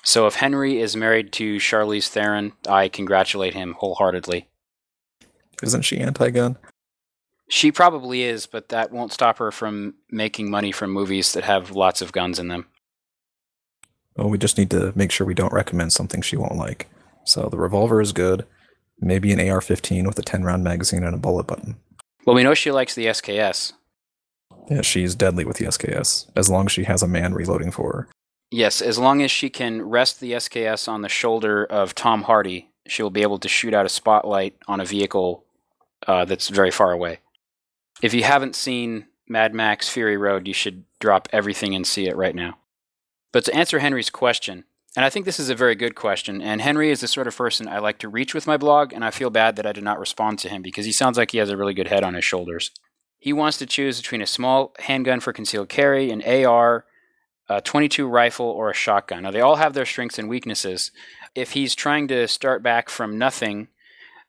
So 0.02 0.26
if 0.26 0.36
Henry 0.36 0.80
is 0.80 0.96
married 0.96 1.32
to 1.34 1.58
Charlize 1.58 2.08
Theron, 2.08 2.54
I 2.66 2.88
congratulate 2.88 3.54
him 3.54 3.74
wholeheartedly. 3.78 4.48
Isn't 5.62 5.82
she 5.82 5.98
anti-gun? 5.98 6.56
She 7.48 7.70
probably 7.70 8.22
is, 8.22 8.46
but 8.46 8.70
that 8.70 8.92
won't 8.92 9.12
stop 9.12 9.38
her 9.38 9.50
from 9.52 9.94
making 10.10 10.50
money 10.50 10.72
from 10.72 10.90
movies 10.90 11.32
that 11.32 11.44
have 11.44 11.72
lots 11.72 12.00
of 12.00 12.12
guns 12.12 12.38
in 12.38 12.48
them. 12.48 12.66
Well, 14.20 14.28
we 14.28 14.36
just 14.36 14.58
need 14.58 14.70
to 14.72 14.92
make 14.94 15.10
sure 15.10 15.26
we 15.26 15.32
don't 15.32 15.52
recommend 15.52 15.94
something 15.94 16.20
she 16.20 16.36
won't 16.36 16.56
like. 16.56 16.90
So 17.24 17.48
the 17.48 17.56
revolver 17.56 18.02
is 18.02 18.12
good. 18.12 18.44
Maybe 19.00 19.32
an 19.32 19.40
AR-15 19.40 20.06
with 20.06 20.18
a 20.18 20.22
10-round 20.22 20.62
magazine 20.62 21.04
and 21.04 21.14
a 21.14 21.18
bullet 21.18 21.46
button. 21.46 21.76
Well, 22.26 22.36
we 22.36 22.42
know 22.42 22.52
she 22.52 22.70
likes 22.70 22.94
the 22.94 23.06
SKS. 23.06 23.72
Yeah, 24.68 24.82
she's 24.82 25.14
deadly 25.14 25.46
with 25.46 25.56
the 25.56 25.64
SKS, 25.64 26.30
as 26.36 26.50
long 26.50 26.66
as 26.66 26.72
she 26.72 26.84
has 26.84 27.02
a 27.02 27.08
man 27.08 27.32
reloading 27.32 27.70
for 27.70 27.92
her. 27.92 28.08
Yes, 28.50 28.82
as 28.82 28.98
long 28.98 29.22
as 29.22 29.30
she 29.30 29.48
can 29.48 29.80
rest 29.80 30.20
the 30.20 30.32
SKS 30.32 30.86
on 30.86 31.00
the 31.00 31.08
shoulder 31.08 31.64
of 31.64 31.94
Tom 31.94 32.24
Hardy, 32.24 32.68
she 32.86 33.02
will 33.02 33.08
be 33.08 33.22
able 33.22 33.38
to 33.38 33.48
shoot 33.48 33.72
out 33.72 33.86
a 33.86 33.88
spotlight 33.88 34.54
on 34.68 34.80
a 34.80 34.84
vehicle 34.84 35.46
uh, 36.06 36.26
that's 36.26 36.48
very 36.48 36.70
far 36.70 36.92
away. 36.92 37.20
If 38.02 38.12
you 38.12 38.22
haven't 38.24 38.54
seen 38.54 39.06
Mad 39.26 39.54
Max 39.54 39.88
Fury 39.88 40.18
Road, 40.18 40.46
you 40.46 40.52
should 40.52 40.84
drop 40.98 41.26
everything 41.32 41.74
and 41.74 41.86
see 41.86 42.06
it 42.06 42.16
right 42.16 42.34
now. 42.34 42.58
But 43.32 43.44
to 43.44 43.54
answer 43.54 43.78
Henry's 43.78 44.10
question, 44.10 44.64
and 44.96 45.04
I 45.04 45.10
think 45.10 45.24
this 45.24 45.38
is 45.38 45.50
a 45.50 45.54
very 45.54 45.76
good 45.76 45.94
question, 45.94 46.42
and 46.42 46.60
Henry 46.60 46.90
is 46.90 47.00
the 47.00 47.06
sort 47.06 47.28
of 47.28 47.36
person 47.36 47.68
I 47.68 47.78
like 47.78 47.98
to 47.98 48.08
reach 48.08 48.34
with 48.34 48.46
my 48.46 48.56
blog, 48.56 48.92
and 48.92 49.04
I 49.04 49.12
feel 49.12 49.30
bad 49.30 49.54
that 49.56 49.66
I 49.66 49.72
did 49.72 49.84
not 49.84 50.00
respond 50.00 50.40
to 50.40 50.48
him 50.48 50.62
because 50.62 50.84
he 50.84 50.92
sounds 50.92 51.16
like 51.16 51.30
he 51.30 51.38
has 51.38 51.48
a 51.48 51.56
really 51.56 51.74
good 51.74 51.88
head 51.88 52.02
on 52.02 52.14
his 52.14 52.24
shoulders. 52.24 52.72
He 53.18 53.32
wants 53.32 53.58
to 53.58 53.66
choose 53.66 54.00
between 54.00 54.22
a 54.22 54.26
small 54.26 54.74
handgun 54.80 55.20
for 55.20 55.32
concealed 55.32 55.68
carry, 55.68 56.10
an 56.10 56.22
AR, 56.22 56.86
a 57.48 57.60
22 57.60 58.08
rifle, 58.08 58.46
or 58.46 58.70
a 58.70 58.74
shotgun. 58.74 59.22
Now, 59.22 59.30
they 59.30 59.40
all 59.40 59.56
have 59.56 59.74
their 59.74 59.86
strengths 59.86 60.18
and 60.18 60.28
weaknesses. 60.28 60.90
If 61.36 61.52
he's 61.52 61.76
trying 61.76 62.08
to 62.08 62.26
start 62.26 62.62
back 62.62 62.88
from 62.88 63.18
nothing, 63.18 63.68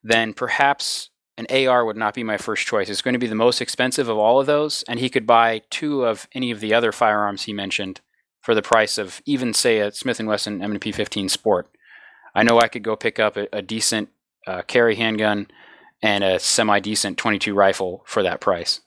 then 0.03 0.33
perhaps 0.33 1.09
an 1.37 1.47
AR 1.49 1.85
would 1.85 1.97
not 1.97 2.13
be 2.13 2.23
my 2.23 2.37
first 2.37 2.67
choice. 2.67 2.89
It's 2.89 3.01
going 3.01 3.13
to 3.13 3.19
be 3.19 3.27
the 3.27 3.33
most 3.33 3.61
expensive 3.61 4.09
of 4.09 4.17
all 4.17 4.39
of 4.39 4.45
those, 4.45 4.83
and 4.87 4.99
he 4.99 5.09
could 5.09 5.25
buy 5.25 5.61
two 5.71 6.05
of 6.05 6.27
any 6.33 6.51
of 6.51 6.59
the 6.59 6.73
other 6.73 6.91
firearms 6.91 7.43
he 7.43 7.53
mentioned 7.53 8.01
for 8.41 8.55
the 8.55 8.61
price 8.61 8.97
of 8.97 9.21
even 9.25 9.53
say 9.53 9.79
a 9.79 9.91
Smith 9.91 10.19
& 10.19 10.23
Wesson 10.23 10.61
M&P 10.61 10.91
15 10.91 11.29
Sport. 11.29 11.69
I 12.33 12.43
know 12.43 12.59
I 12.59 12.67
could 12.67 12.83
go 12.83 12.95
pick 12.95 13.19
up 13.19 13.37
a, 13.37 13.47
a 13.53 13.61
decent 13.61 14.09
uh, 14.47 14.63
carry 14.63 14.95
handgun 14.95 15.47
and 16.01 16.23
a 16.23 16.39
semi-decent 16.39 17.17
22 17.17 17.53
rifle 17.53 18.03
for 18.05 18.23
that 18.23 18.41
price. 18.41 18.81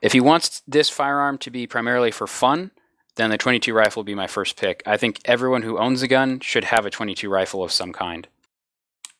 If 0.00 0.12
he 0.12 0.20
wants 0.20 0.62
this 0.66 0.88
firearm 0.88 1.38
to 1.38 1.50
be 1.50 1.66
primarily 1.66 2.10
for 2.10 2.26
fun, 2.26 2.70
then 3.16 3.30
the 3.30 3.38
22 3.38 3.72
rifle 3.74 4.00
will 4.00 4.04
be 4.04 4.14
my 4.14 4.26
first 4.26 4.56
pick. 4.56 4.82
I 4.86 4.96
think 4.96 5.20
everyone 5.24 5.62
who 5.62 5.78
owns 5.78 6.02
a 6.02 6.08
gun 6.08 6.40
should 6.40 6.64
have 6.64 6.86
a 6.86 6.90
22 6.90 7.28
rifle 7.28 7.62
of 7.62 7.70
some 7.70 7.92
kind. 7.92 8.26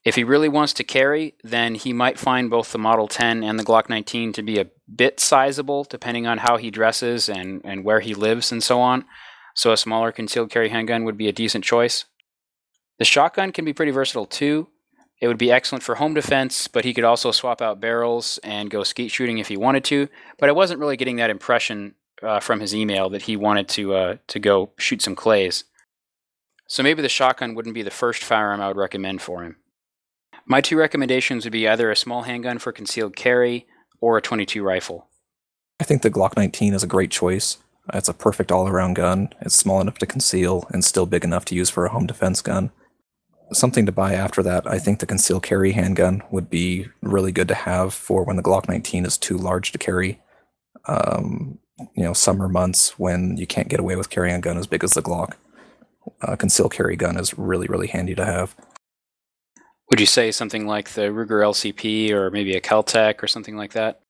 If 0.04 0.16
he 0.16 0.24
really 0.24 0.48
wants 0.48 0.72
to 0.74 0.84
carry, 0.84 1.34
then 1.42 1.74
he 1.76 1.92
might 1.92 2.18
find 2.18 2.50
both 2.50 2.72
the 2.72 2.78
Model 2.78 3.08
10 3.08 3.42
and 3.42 3.58
the 3.58 3.64
Glock 3.64 3.88
19 3.88 4.32
to 4.34 4.42
be 4.42 4.58
a 4.58 4.66
bit 4.94 5.20
sizable, 5.20 5.84
depending 5.84 6.26
on 6.26 6.38
how 6.38 6.56
he 6.56 6.70
dresses 6.70 7.28
and, 7.28 7.62
and 7.64 7.84
where 7.84 8.00
he 8.00 8.14
lives 8.14 8.52
and 8.52 8.62
so 8.62 8.80
on 8.80 9.04
so 9.54 9.72
a 9.72 9.76
smaller 9.76 10.12
concealed 10.12 10.50
carry 10.50 10.68
handgun 10.68 11.04
would 11.04 11.16
be 11.16 11.28
a 11.28 11.32
decent 11.32 11.64
choice. 11.64 12.04
The 12.98 13.04
shotgun 13.04 13.52
can 13.52 13.64
be 13.64 13.72
pretty 13.72 13.92
versatile 13.92 14.26
too. 14.26 14.68
It 15.20 15.28
would 15.28 15.38
be 15.38 15.50
excellent 15.50 15.82
for 15.82 15.94
home 15.94 16.12
defense, 16.12 16.68
but 16.68 16.84
he 16.84 16.92
could 16.92 17.04
also 17.04 17.30
swap 17.30 17.62
out 17.62 17.80
barrels 17.80 18.38
and 18.42 18.70
go 18.70 18.82
skeet 18.82 19.10
shooting 19.10 19.38
if 19.38 19.48
he 19.48 19.56
wanted 19.56 19.84
to. 19.84 20.08
But 20.38 20.48
I 20.48 20.52
wasn't 20.52 20.80
really 20.80 20.96
getting 20.96 21.16
that 21.16 21.30
impression 21.30 21.94
uh, 22.22 22.40
from 22.40 22.60
his 22.60 22.74
email 22.74 23.08
that 23.10 23.22
he 23.22 23.36
wanted 23.36 23.68
to 23.70 23.94
uh, 23.94 24.16
to 24.26 24.38
go 24.38 24.72
shoot 24.76 25.02
some 25.02 25.14
clays. 25.14 25.64
So 26.66 26.82
maybe 26.82 27.02
the 27.02 27.08
shotgun 27.08 27.54
wouldn't 27.54 27.74
be 27.74 27.82
the 27.82 27.90
first 27.90 28.24
firearm 28.24 28.60
I 28.60 28.68
would 28.68 28.76
recommend 28.76 29.22
for 29.22 29.42
him. 29.42 29.56
My 30.46 30.60
two 30.60 30.76
recommendations 30.76 31.44
would 31.44 31.52
be 31.52 31.68
either 31.68 31.90
a 31.90 31.96
small 31.96 32.22
handgun 32.22 32.58
for 32.58 32.72
concealed 32.72 33.16
carry 33.16 33.66
or 34.00 34.18
a 34.18 34.22
22 34.22 34.62
rifle. 34.62 35.08
I 35.80 35.84
think 35.84 36.02
the 36.02 36.10
Glock 36.10 36.36
19 36.36 36.74
is 36.74 36.82
a 36.82 36.86
great 36.86 37.10
choice. 37.10 37.58
It's 37.92 38.08
a 38.08 38.14
perfect 38.14 38.50
all 38.50 38.66
around 38.66 38.94
gun. 38.94 39.28
It's 39.40 39.54
small 39.54 39.80
enough 39.80 39.98
to 39.98 40.06
conceal 40.06 40.66
and 40.70 40.84
still 40.84 41.06
big 41.06 41.24
enough 41.24 41.44
to 41.46 41.54
use 41.54 41.68
for 41.68 41.84
a 41.84 41.90
home 41.90 42.06
defense 42.06 42.40
gun. 42.40 42.70
Something 43.52 43.84
to 43.84 43.92
buy 43.92 44.14
after 44.14 44.42
that, 44.42 44.66
I 44.66 44.78
think 44.78 44.98
the 45.00 45.06
concealed 45.06 45.42
carry 45.42 45.72
handgun 45.72 46.22
would 46.30 46.48
be 46.48 46.86
really 47.02 47.30
good 47.30 47.48
to 47.48 47.54
have 47.54 47.92
for 47.92 48.24
when 48.24 48.36
the 48.36 48.42
Glock 48.42 48.68
19 48.68 49.04
is 49.04 49.18
too 49.18 49.36
large 49.36 49.70
to 49.72 49.78
carry. 49.78 50.20
Um, 50.86 51.58
you 51.94 52.04
know, 52.04 52.14
summer 52.14 52.48
months 52.48 52.98
when 52.98 53.36
you 53.36 53.46
can't 53.46 53.68
get 53.68 53.80
away 53.80 53.96
with 53.96 54.10
carrying 54.10 54.36
a 54.36 54.40
gun 54.40 54.56
as 54.56 54.66
big 54.66 54.82
as 54.82 54.94
the 54.94 55.02
Glock. 55.02 55.34
A 56.22 56.36
concealed 56.36 56.72
carry 56.72 56.96
gun 56.96 57.18
is 57.18 57.36
really, 57.36 57.66
really 57.66 57.88
handy 57.88 58.14
to 58.14 58.24
have. 58.24 58.54
Would 59.90 60.00
you 60.00 60.06
say 60.06 60.30
something 60.30 60.66
like 60.66 60.90
the 60.90 61.02
Ruger 61.02 61.42
LCP 61.42 62.10
or 62.10 62.30
maybe 62.30 62.54
a 62.54 62.60
Keltec 62.60 63.22
or 63.22 63.26
something 63.26 63.56
like 63.56 63.72
that? 63.72 64.00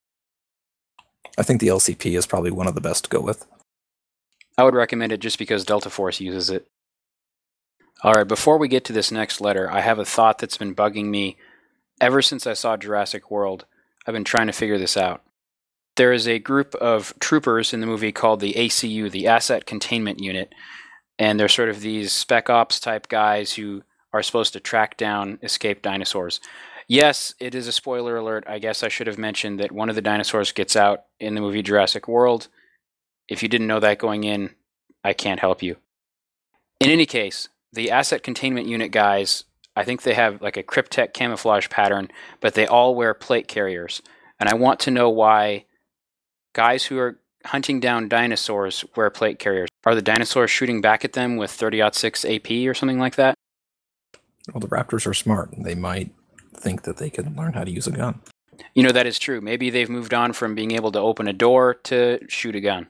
I 1.36 1.42
think 1.42 1.60
the 1.60 1.68
LCP 1.68 2.16
is 2.16 2.26
probably 2.26 2.52
one 2.52 2.68
of 2.68 2.76
the 2.76 2.80
best 2.80 3.04
to 3.04 3.10
go 3.10 3.20
with. 3.20 3.44
I 4.56 4.64
would 4.64 4.74
recommend 4.74 5.12
it 5.12 5.20
just 5.20 5.38
because 5.38 5.64
Delta 5.64 5.90
Force 5.90 6.20
uses 6.20 6.50
it. 6.50 6.68
Alright, 8.04 8.28
before 8.28 8.58
we 8.58 8.68
get 8.68 8.84
to 8.86 8.92
this 8.92 9.10
next 9.10 9.40
letter, 9.40 9.70
I 9.70 9.80
have 9.80 9.98
a 9.98 10.04
thought 10.04 10.38
that's 10.38 10.58
been 10.58 10.74
bugging 10.74 11.06
me 11.06 11.36
ever 12.00 12.22
since 12.22 12.46
I 12.46 12.52
saw 12.52 12.76
Jurassic 12.76 13.30
World. 13.30 13.64
I've 14.06 14.14
been 14.14 14.24
trying 14.24 14.46
to 14.46 14.52
figure 14.52 14.78
this 14.78 14.96
out. 14.96 15.22
There 15.96 16.12
is 16.12 16.28
a 16.28 16.38
group 16.38 16.74
of 16.76 17.14
troopers 17.20 17.72
in 17.72 17.80
the 17.80 17.86
movie 17.86 18.12
called 18.12 18.40
the 18.40 18.54
ACU, 18.54 19.10
the 19.10 19.26
Asset 19.26 19.64
Containment 19.64 20.20
Unit, 20.20 20.52
and 21.18 21.38
they're 21.38 21.48
sort 21.48 21.68
of 21.68 21.80
these 21.80 22.12
spec 22.12 22.50
ops 22.50 22.80
type 22.80 23.08
guys 23.08 23.52
who 23.54 23.82
are 24.12 24.22
supposed 24.22 24.52
to 24.52 24.60
track 24.60 24.96
down 24.96 25.38
escaped 25.42 25.82
dinosaurs. 25.82 26.40
Yes, 26.86 27.34
it 27.40 27.54
is 27.54 27.66
a 27.66 27.72
spoiler 27.72 28.16
alert. 28.16 28.44
I 28.46 28.58
guess 28.58 28.82
I 28.82 28.88
should 28.88 29.06
have 29.06 29.18
mentioned 29.18 29.60
that 29.60 29.72
one 29.72 29.88
of 29.88 29.94
the 29.94 30.02
dinosaurs 30.02 30.52
gets 30.52 30.76
out 30.76 31.04
in 31.18 31.34
the 31.34 31.40
movie 31.40 31.62
Jurassic 31.62 32.06
World 32.06 32.48
if 33.28 33.42
you 33.42 33.48
didn't 33.48 33.66
know 33.66 33.80
that 33.80 33.98
going 33.98 34.24
in, 34.24 34.50
I 35.02 35.12
can't 35.12 35.40
help 35.40 35.62
you. 35.62 35.76
In 36.80 36.90
any 36.90 37.06
case, 37.06 37.48
the 37.72 37.90
asset 37.90 38.22
containment 38.22 38.66
unit 38.66 38.90
guys, 38.90 39.44
I 39.76 39.84
think 39.84 40.02
they 40.02 40.14
have 40.14 40.40
like 40.40 40.56
a 40.56 40.62
Kryptek 40.62 41.12
camouflage 41.12 41.68
pattern, 41.68 42.08
but 42.40 42.54
they 42.54 42.66
all 42.66 42.94
wear 42.94 43.14
plate 43.14 43.48
carriers. 43.48 44.02
And 44.38 44.48
I 44.48 44.54
want 44.54 44.80
to 44.80 44.90
know 44.90 45.08
why 45.08 45.64
guys 46.52 46.84
who 46.84 46.98
are 46.98 47.18
hunting 47.44 47.80
down 47.80 48.08
dinosaurs 48.08 48.84
wear 48.96 49.10
plate 49.10 49.38
carriers. 49.38 49.68
Are 49.84 49.94
the 49.94 50.02
dinosaurs 50.02 50.50
shooting 50.50 50.80
back 50.80 51.04
at 51.04 51.12
them 51.12 51.36
with 51.36 51.50
30 51.50 51.82
6 51.92 52.24
AP 52.24 52.50
or 52.66 52.74
something 52.74 52.98
like 52.98 53.16
that? 53.16 53.34
Well, 54.52 54.60
the 54.60 54.68
raptors 54.68 55.06
are 55.06 55.14
smart. 55.14 55.50
They 55.56 55.74
might 55.74 56.10
think 56.54 56.82
that 56.82 56.98
they 56.98 57.10
can 57.10 57.34
learn 57.36 57.54
how 57.54 57.64
to 57.64 57.70
use 57.70 57.86
a 57.86 57.92
gun. 57.92 58.20
You 58.74 58.82
know, 58.82 58.92
that 58.92 59.06
is 59.06 59.18
true. 59.18 59.40
Maybe 59.40 59.70
they've 59.70 59.88
moved 59.88 60.14
on 60.14 60.32
from 60.32 60.54
being 60.54 60.72
able 60.72 60.92
to 60.92 60.98
open 60.98 61.28
a 61.28 61.32
door 61.32 61.74
to 61.84 62.20
shoot 62.28 62.54
a 62.56 62.60
gun. 62.60 62.88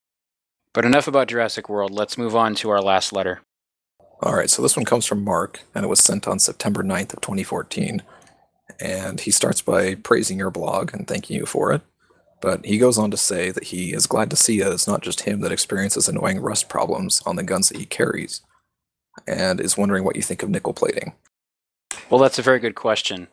But 0.75 0.85
enough 0.85 1.07
about 1.07 1.29
Jurassic 1.29 1.69
World. 1.69 1.93
Let's 1.93 2.19
move 2.19 2.35
on 2.35 2.57
to 2.57 2.69
our 2.69 2.83
last 2.83 3.13
letter. 3.13 3.41
All 4.21 4.35
right, 4.35 4.51
so 4.51 4.61
this 4.61 4.77
one 4.77 4.85
comes 4.85 5.07
from 5.07 5.25
Mark, 5.25 5.61
and 5.75 5.85
it 5.85 5.89
was 5.89 6.01
sent 6.01 6.27
on 6.27 6.39
September 6.39 6.83
9th 6.83 7.15
of 7.15 7.21
2014. 7.21 8.03
And 8.81 9.21
he 9.21 9.31
starts 9.31 9.63
by 9.63 9.95
praising 9.95 10.37
your 10.37 10.51
blog 10.51 10.93
and 10.93 11.07
thanking 11.07 11.37
you 11.37 11.47
for 11.47 11.73
it. 11.73 11.83
But 12.41 12.65
he 12.67 12.79
goes 12.79 12.99
on 12.99 13.11
to 13.13 13.17
say 13.17 13.53
that 13.53 13.65
he 13.65 13.93
is 13.93 14.07
glad 14.07 14.31
to 14.31 14.37
see 14.37 14.61
that 14.61 14.73
it's 14.73 14.89
not 14.89 15.03
just 15.03 15.23
him 15.23 15.41
that 15.41 15.53
experiences 15.53 16.09
annoying 16.09 16.41
rust 16.41 16.69
problems 16.69 17.23
on 17.25 17.37
the 17.37 17.43
guns 17.45 17.69
that 17.69 17.79
he 17.79 17.87
carries, 17.87 18.43
and 19.29 19.61
is 19.61 19.79
wondering 19.79 20.05
what 20.05 20.17
you 20.17 20.23
think 20.23 20.43
of 20.43 20.51
nickel 20.51 20.75
plating. 20.75 21.15
Well, 22.11 22.21
that's 22.21 22.39
a 22.39 22.43
very 22.43 22.59
good 22.59 22.75
question. 22.75 23.29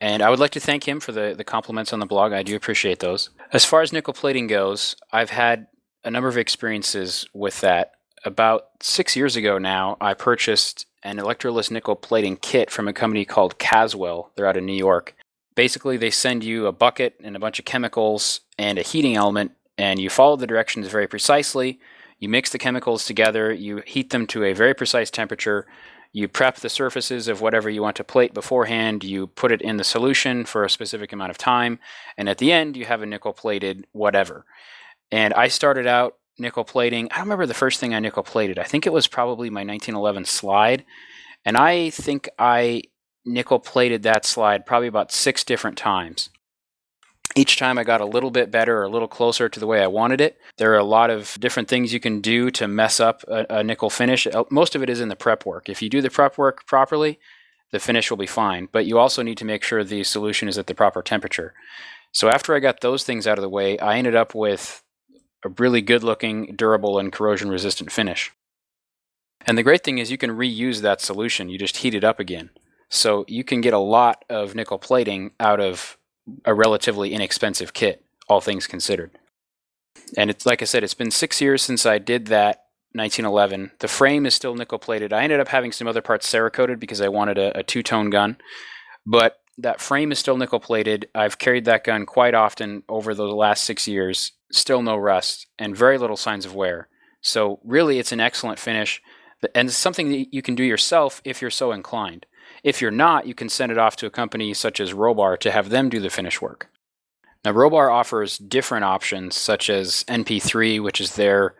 And 0.00 0.22
I 0.22 0.30
would 0.30 0.38
like 0.38 0.52
to 0.52 0.60
thank 0.60 0.86
him 0.86 1.00
for 1.00 1.10
the, 1.10 1.34
the 1.36 1.44
compliments 1.44 1.92
on 1.92 1.98
the 1.98 2.06
blog. 2.06 2.32
I 2.32 2.42
do 2.42 2.54
appreciate 2.54 3.00
those. 3.00 3.30
As 3.52 3.64
far 3.64 3.82
as 3.82 3.92
nickel 3.92 4.14
plating 4.14 4.46
goes, 4.46 4.94
I've 5.12 5.30
had 5.30 5.66
a 6.06 6.10
number 6.10 6.28
of 6.28 6.38
experiences 6.38 7.26
with 7.34 7.60
that. 7.60 7.92
About 8.24 8.68
six 8.80 9.16
years 9.16 9.34
ago 9.34 9.58
now, 9.58 9.96
I 10.00 10.14
purchased 10.14 10.86
an 11.02 11.18
electroless 11.18 11.70
nickel 11.70 11.96
plating 11.96 12.36
kit 12.36 12.70
from 12.70 12.86
a 12.86 12.92
company 12.92 13.24
called 13.24 13.58
Caswell. 13.58 14.30
They're 14.34 14.46
out 14.46 14.56
of 14.56 14.62
New 14.62 14.72
York. 14.72 15.16
Basically, 15.56 15.96
they 15.96 16.10
send 16.10 16.44
you 16.44 16.66
a 16.66 16.72
bucket 16.72 17.16
and 17.22 17.34
a 17.34 17.40
bunch 17.40 17.58
of 17.58 17.64
chemicals 17.64 18.40
and 18.56 18.78
a 18.78 18.82
heating 18.82 19.16
element, 19.16 19.52
and 19.76 19.98
you 20.00 20.08
follow 20.08 20.36
the 20.36 20.46
directions 20.46 20.86
very 20.86 21.08
precisely. 21.08 21.80
You 22.20 22.28
mix 22.28 22.50
the 22.50 22.58
chemicals 22.58 23.04
together, 23.04 23.52
you 23.52 23.82
heat 23.84 24.10
them 24.10 24.26
to 24.28 24.44
a 24.44 24.52
very 24.52 24.74
precise 24.74 25.10
temperature, 25.10 25.66
you 26.12 26.28
prep 26.28 26.56
the 26.56 26.68
surfaces 26.68 27.26
of 27.26 27.40
whatever 27.40 27.68
you 27.68 27.82
want 27.82 27.96
to 27.96 28.04
plate 28.04 28.32
beforehand, 28.32 29.02
you 29.02 29.26
put 29.26 29.52
it 29.52 29.60
in 29.60 29.76
the 29.76 29.84
solution 29.84 30.44
for 30.44 30.64
a 30.64 30.70
specific 30.70 31.12
amount 31.12 31.30
of 31.30 31.38
time, 31.38 31.80
and 32.16 32.28
at 32.28 32.38
the 32.38 32.52
end, 32.52 32.76
you 32.76 32.84
have 32.84 33.02
a 33.02 33.06
nickel 33.06 33.32
plated 33.32 33.86
whatever. 33.92 34.46
And 35.10 35.34
I 35.34 35.48
started 35.48 35.86
out 35.86 36.14
nickel 36.38 36.64
plating. 36.64 37.08
I 37.10 37.16
don't 37.16 37.26
remember 37.26 37.46
the 37.46 37.54
first 37.54 37.80
thing 37.80 37.94
I 37.94 38.00
nickel 38.00 38.22
plated. 38.22 38.58
I 38.58 38.64
think 38.64 38.86
it 38.86 38.92
was 38.92 39.06
probably 39.06 39.50
my 39.50 39.60
1911 39.60 40.24
slide. 40.24 40.84
And 41.44 41.56
I 41.56 41.90
think 41.90 42.28
I 42.38 42.82
nickel 43.24 43.58
plated 43.58 44.02
that 44.02 44.24
slide 44.24 44.66
probably 44.66 44.88
about 44.88 45.12
six 45.12 45.44
different 45.44 45.76
times. 45.76 46.30
Each 47.34 47.58
time 47.58 47.76
I 47.76 47.84
got 47.84 48.00
a 48.00 48.06
little 48.06 48.30
bit 48.30 48.50
better 48.50 48.78
or 48.78 48.84
a 48.84 48.88
little 48.88 49.08
closer 49.08 49.48
to 49.48 49.60
the 49.60 49.66
way 49.66 49.82
I 49.82 49.88
wanted 49.88 50.20
it. 50.20 50.38
There 50.58 50.72
are 50.72 50.78
a 50.78 50.84
lot 50.84 51.10
of 51.10 51.36
different 51.40 51.68
things 51.68 51.92
you 51.92 52.00
can 52.00 52.20
do 52.20 52.50
to 52.52 52.68
mess 52.68 53.00
up 53.00 53.24
a, 53.28 53.46
a 53.50 53.64
nickel 53.64 53.90
finish. 53.90 54.26
Uh, 54.26 54.44
most 54.50 54.74
of 54.74 54.82
it 54.82 54.88
is 54.88 55.00
in 55.00 55.08
the 55.08 55.16
prep 55.16 55.44
work. 55.44 55.68
If 55.68 55.82
you 55.82 55.90
do 55.90 56.00
the 56.00 56.08
prep 56.08 56.38
work 56.38 56.66
properly, 56.66 57.18
the 57.72 57.80
finish 57.80 58.10
will 58.10 58.16
be 58.16 58.26
fine. 58.26 58.68
But 58.70 58.86
you 58.86 58.98
also 58.98 59.22
need 59.22 59.38
to 59.38 59.44
make 59.44 59.64
sure 59.64 59.82
the 59.82 60.04
solution 60.04 60.48
is 60.48 60.56
at 60.56 60.66
the 60.66 60.74
proper 60.74 61.02
temperature. 61.02 61.52
So 62.12 62.28
after 62.28 62.54
I 62.54 62.60
got 62.60 62.80
those 62.80 63.04
things 63.04 63.26
out 63.26 63.38
of 63.38 63.42
the 63.42 63.48
way, 63.48 63.78
I 63.78 63.98
ended 63.98 64.14
up 64.14 64.34
with 64.34 64.82
a 65.44 65.48
really 65.58 65.80
good 65.80 66.02
looking, 66.02 66.54
durable, 66.56 66.98
and 66.98 67.12
corrosion 67.12 67.48
resistant 67.48 67.92
finish. 67.92 68.32
And 69.44 69.56
the 69.56 69.62
great 69.62 69.84
thing 69.84 69.98
is 69.98 70.10
you 70.10 70.18
can 70.18 70.30
reuse 70.30 70.80
that 70.80 71.00
solution. 71.00 71.48
You 71.48 71.58
just 71.58 71.78
heat 71.78 71.94
it 71.94 72.04
up 72.04 72.18
again. 72.18 72.50
So 72.88 73.24
you 73.28 73.44
can 73.44 73.60
get 73.60 73.74
a 73.74 73.78
lot 73.78 74.24
of 74.28 74.54
nickel 74.54 74.78
plating 74.78 75.32
out 75.38 75.60
of 75.60 75.96
a 76.44 76.54
relatively 76.54 77.12
inexpensive 77.12 77.72
kit, 77.72 78.04
all 78.28 78.40
things 78.40 78.66
considered. 78.66 79.12
And 80.16 80.30
it's 80.30 80.46
like 80.46 80.62
I 80.62 80.64
said, 80.64 80.84
it's 80.84 80.94
been 80.94 81.10
six 81.10 81.40
years 81.40 81.62
since 81.62 81.86
I 81.86 81.98
did 81.98 82.26
that 82.26 82.64
1911. 82.92 83.72
The 83.80 83.88
frame 83.88 84.26
is 84.26 84.34
still 84.34 84.54
nickel 84.54 84.78
plated. 84.78 85.12
I 85.12 85.22
ended 85.22 85.40
up 85.40 85.48
having 85.48 85.72
some 85.72 85.88
other 85.88 86.02
parts 86.02 86.30
cerakoted 86.30 86.80
because 86.80 87.00
I 87.00 87.08
wanted 87.08 87.38
a, 87.38 87.58
a 87.58 87.62
two 87.62 87.82
tone 87.82 88.10
gun, 88.10 88.38
but 89.04 89.40
that 89.58 89.80
frame 89.80 90.12
is 90.12 90.18
still 90.18 90.36
nickel 90.36 90.60
plated. 90.60 91.08
I've 91.14 91.38
carried 91.38 91.64
that 91.64 91.84
gun 91.84 92.06
quite 92.06 92.34
often 92.34 92.82
over 92.88 93.14
the 93.14 93.24
last 93.24 93.64
six 93.64 93.88
years, 93.88 94.32
still 94.50 94.82
no 94.82 94.96
rust, 94.96 95.46
and 95.58 95.76
very 95.76 95.98
little 95.98 96.16
signs 96.16 96.46
of 96.46 96.54
wear. 96.54 96.88
So, 97.20 97.60
really, 97.64 97.98
it's 97.98 98.12
an 98.12 98.20
excellent 98.20 98.58
finish, 98.58 99.02
and 99.54 99.68
it's 99.68 99.76
something 99.76 100.10
that 100.10 100.32
you 100.32 100.42
can 100.42 100.54
do 100.54 100.64
yourself 100.64 101.20
if 101.24 101.40
you're 101.40 101.50
so 101.50 101.72
inclined. 101.72 102.26
If 102.62 102.80
you're 102.80 102.90
not, 102.90 103.26
you 103.26 103.34
can 103.34 103.48
send 103.48 103.72
it 103.72 103.78
off 103.78 103.96
to 103.96 104.06
a 104.06 104.10
company 104.10 104.54
such 104.54 104.80
as 104.80 104.92
Robar 104.92 105.38
to 105.40 105.50
have 105.50 105.70
them 105.70 105.88
do 105.88 106.00
the 106.00 106.10
finish 106.10 106.40
work. 106.40 106.68
Now, 107.44 107.52
Robar 107.52 107.92
offers 107.92 108.38
different 108.38 108.84
options, 108.84 109.36
such 109.36 109.70
as 109.70 110.04
NP3, 110.08 110.82
which 110.82 111.00
is 111.00 111.14
their 111.14 111.54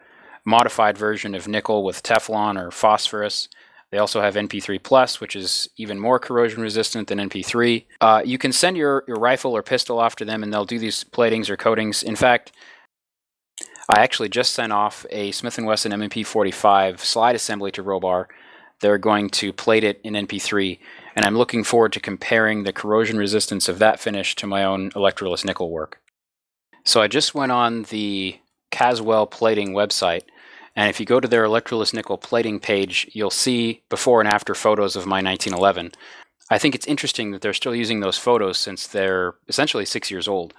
modified 0.45 0.97
version 0.97 1.35
of 1.35 1.49
nickel 1.49 1.85
with 1.85 2.03
Teflon 2.03 2.61
or 2.61 2.71
phosphorus. 2.71 3.49
They 3.91 3.99
also 3.99 4.21
have 4.21 4.35
NP3 4.35 4.83
Plus, 4.83 5.21
which 5.21 5.37
is 5.37 5.69
even 5.77 6.01
more 6.01 6.19
corrosion 6.19 6.61
resistant 6.61 7.09
than 7.09 7.19
NP3. 7.19 7.87
Uh, 8.01 8.23
you 8.25 8.37
can 8.37 8.53
send 8.53 8.77
your, 8.77 9.05
your 9.07 9.19
rifle 9.19 9.57
or 9.57 9.63
pistol 9.63 9.99
off 9.99 10.17
to 10.17 10.25
them, 10.25 10.43
and 10.43 10.53
they'll 10.53 10.65
do 10.65 10.79
these 10.79 11.05
platings 11.05 11.49
or 11.49 11.57
coatings. 11.57 12.03
In 12.03 12.17
fact, 12.17 12.53
I 13.89 14.01
actually 14.01 14.29
just 14.29 14.53
sent 14.53 14.73
off 14.73 15.07
a 15.11 15.31
Smith 15.31 15.59
& 15.59 15.63
Wesson 15.63 15.93
M&P 15.93 16.25
45 16.25 17.05
slide 17.05 17.37
assembly 17.37 17.71
to 17.73 17.85
Robar. 17.85 18.27
They're 18.81 18.99
going 18.99 19.31
to 19.31 19.53
plate 19.53 19.85
it 19.85 20.01
in 20.03 20.15
NP3, 20.15 20.79
and 21.15 21.25
I'm 21.25 21.37
looking 21.37 21.63
forward 21.63 21.93
to 21.93 22.01
comparing 22.01 22.65
the 22.65 22.73
corrosion 22.73 23.17
resistance 23.17 23.69
of 23.69 23.79
that 23.79 24.01
finish 24.01 24.35
to 24.37 24.47
my 24.47 24.65
own 24.65 24.91
electroless 24.97 25.45
nickel 25.45 25.71
work. 25.71 26.01
So 26.85 27.01
I 27.01 27.07
just 27.07 27.35
went 27.35 27.53
on 27.53 27.85
the 27.85 28.39
Caswell 28.71 29.27
plating 29.27 29.73
website, 29.73 30.23
and 30.75 30.91
if 30.91 30.99
you 31.01 31.07
go 31.07 31.21
to 31.21 31.29
their 31.29 31.45
electroless 31.45 31.95
nickel 31.95 32.19
plating 32.19 32.61
page, 32.61 33.09
you'll 33.13 33.31
see 33.31 33.83
before 33.89 34.21
and 34.21 34.29
after 34.29 34.55
photos 34.55 34.97
of 34.97 35.07
my 35.07 35.23
1911. 35.23 35.93
I 36.51 36.59
think 36.59 36.75
it's 36.75 36.87
interesting 36.87 37.31
that 37.31 37.41
they're 37.41 37.55
still 37.55 37.75
using 37.75 38.01
those 38.01 38.19
photos 38.19 38.59
since 38.59 38.87
they're 38.87 39.35
essentially 39.49 39.85
six 39.85 40.11
years 40.11 40.29
old. 40.29 40.55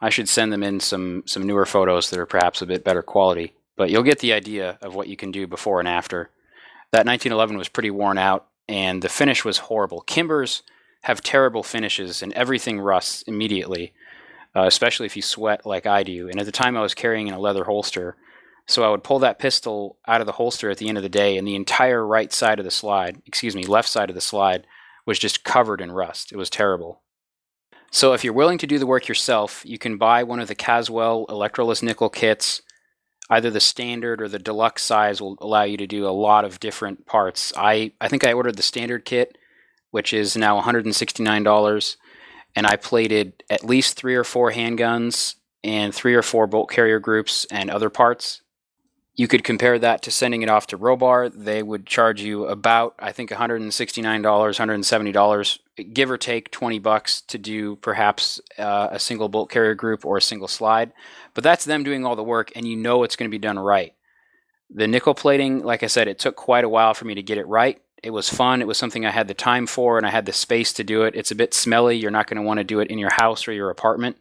I 0.00 0.10
should 0.10 0.28
send 0.28 0.52
them 0.52 0.62
in 0.62 0.80
some 0.80 1.22
some 1.26 1.46
newer 1.46 1.66
photos 1.66 2.10
that 2.10 2.18
are 2.18 2.26
perhaps 2.26 2.62
a 2.62 2.66
bit 2.66 2.84
better 2.84 3.02
quality. 3.02 3.54
But 3.76 3.90
you'll 3.90 4.02
get 4.02 4.20
the 4.20 4.32
idea 4.32 4.78
of 4.82 4.94
what 4.94 5.08
you 5.08 5.16
can 5.16 5.30
do 5.30 5.46
before 5.46 5.80
and 5.80 5.88
after. 5.88 6.30
That 6.92 7.06
1911 7.06 7.56
was 7.56 7.68
pretty 7.68 7.90
worn 7.90 8.18
out, 8.18 8.46
and 8.68 9.02
the 9.02 9.08
finish 9.08 9.44
was 9.44 9.58
horrible. 9.58 10.02
Kimbers 10.02 10.62
have 11.02 11.20
terrible 11.20 11.62
finishes, 11.62 12.22
and 12.22 12.32
everything 12.34 12.80
rusts 12.80 13.22
immediately, 13.22 13.92
uh, 14.54 14.62
especially 14.62 15.06
if 15.06 15.16
you 15.16 15.22
sweat 15.22 15.66
like 15.66 15.86
I 15.86 16.02
do. 16.02 16.28
And 16.28 16.38
at 16.38 16.46
the 16.46 16.52
time, 16.52 16.76
I 16.76 16.82
was 16.82 16.94
carrying 16.94 17.26
in 17.26 17.34
a 17.34 17.40
leather 17.40 17.64
holster, 17.64 18.16
so 18.66 18.84
I 18.84 18.90
would 18.90 19.04
pull 19.04 19.18
that 19.18 19.38
pistol 19.38 19.98
out 20.06 20.20
of 20.20 20.26
the 20.26 20.32
holster 20.32 20.70
at 20.70 20.78
the 20.78 20.88
end 20.88 20.96
of 20.96 21.02
the 21.02 21.08
day, 21.08 21.36
and 21.36 21.46
the 21.46 21.56
entire 21.56 22.06
right 22.06 22.32
side 22.32 22.58
of 22.58 22.64
the 22.64 22.70
slide, 22.70 23.20
excuse 23.26 23.56
me, 23.56 23.64
left 23.66 23.88
side 23.88 24.08
of 24.08 24.14
the 24.14 24.20
slide, 24.20 24.66
was 25.04 25.18
just 25.18 25.44
covered 25.44 25.80
in 25.80 25.92
rust. 25.92 26.32
It 26.32 26.36
was 26.36 26.48
terrible. 26.48 27.02
So 27.90 28.12
if 28.12 28.24
you're 28.24 28.32
willing 28.32 28.58
to 28.58 28.66
do 28.66 28.78
the 28.78 28.86
work 28.86 29.08
yourself, 29.08 29.62
you 29.64 29.78
can 29.78 29.98
buy 29.98 30.24
one 30.24 30.40
of 30.40 30.48
the 30.48 30.54
Caswell 30.54 31.26
electroless 31.28 31.82
nickel 31.82 32.10
kits. 32.10 32.62
Either 33.30 33.50
the 33.50 33.60
standard 33.60 34.20
or 34.20 34.28
the 34.28 34.38
deluxe 34.38 34.82
size 34.82 35.20
will 35.20 35.36
allow 35.40 35.62
you 35.62 35.76
to 35.76 35.86
do 35.86 36.06
a 36.06 36.10
lot 36.10 36.44
of 36.44 36.60
different 36.60 37.06
parts. 37.06 37.52
I, 37.56 37.92
I 38.00 38.08
think 38.08 38.24
I 38.24 38.32
ordered 38.32 38.56
the 38.56 38.62
standard 38.62 39.04
kit, 39.04 39.38
which 39.92 40.12
is 40.12 40.36
now 40.36 40.60
$169, 40.60 41.96
and 42.56 42.66
I 42.66 42.76
plated 42.76 43.42
at 43.48 43.64
least 43.64 43.96
three 43.96 44.14
or 44.14 44.24
four 44.24 44.52
handguns 44.52 45.36
and 45.62 45.94
three 45.94 46.14
or 46.14 46.22
four 46.22 46.46
bolt 46.46 46.70
carrier 46.70 47.00
groups 47.00 47.46
and 47.50 47.70
other 47.70 47.88
parts. 47.88 48.42
You 49.16 49.28
could 49.28 49.44
compare 49.44 49.78
that 49.78 50.02
to 50.02 50.10
sending 50.10 50.42
it 50.42 50.48
off 50.48 50.66
to 50.68 50.78
Robar. 50.78 51.32
They 51.32 51.62
would 51.62 51.86
charge 51.86 52.20
you 52.20 52.46
about, 52.46 52.96
I 52.98 53.12
think, 53.12 53.30
$169, 53.30 53.70
$170, 54.22 55.58
give 55.92 56.10
or 56.10 56.18
take 56.18 56.50
20 56.50 56.80
bucks 56.80 57.20
to 57.22 57.38
do 57.38 57.76
perhaps 57.76 58.40
uh, 58.58 58.88
a 58.90 58.98
single 58.98 59.28
bolt 59.28 59.50
carrier 59.50 59.76
group 59.76 60.04
or 60.04 60.16
a 60.16 60.22
single 60.22 60.48
slide. 60.48 60.92
But 61.32 61.44
that's 61.44 61.64
them 61.64 61.84
doing 61.84 62.04
all 62.04 62.16
the 62.16 62.24
work, 62.24 62.50
and 62.56 62.66
you 62.66 62.76
know 62.76 63.04
it's 63.04 63.14
going 63.14 63.30
to 63.30 63.34
be 63.34 63.38
done 63.38 63.58
right. 63.58 63.94
The 64.68 64.88
nickel 64.88 65.14
plating, 65.14 65.62
like 65.62 65.84
I 65.84 65.88
said, 65.88 66.08
it 66.08 66.18
took 66.18 66.34
quite 66.34 66.64
a 66.64 66.68
while 66.68 66.94
for 66.94 67.04
me 67.04 67.14
to 67.14 67.22
get 67.22 67.38
it 67.38 67.46
right. 67.46 67.80
It 68.02 68.10
was 68.10 68.28
fun. 68.28 68.60
It 68.60 68.66
was 68.66 68.78
something 68.78 69.06
I 69.06 69.12
had 69.12 69.28
the 69.28 69.34
time 69.34 69.68
for, 69.68 69.96
and 69.96 70.04
I 70.04 70.10
had 70.10 70.26
the 70.26 70.32
space 70.32 70.72
to 70.72 70.82
do 70.82 71.02
it. 71.02 71.14
It's 71.14 71.30
a 71.30 71.36
bit 71.36 71.54
smelly. 71.54 71.96
You're 71.96 72.10
not 72.10 72.26
going 72.26 72.36
to 72.36 72.46
want 72.46 72.58
to 72.58 72.64
do 72.64 72.80
it 72.80 72.90
in 72.90 72.98
your 72.98 73.12
house 73.12 73.46
or 73.46 73.52
your 73.52 73.70
apartment. 73.70 74.16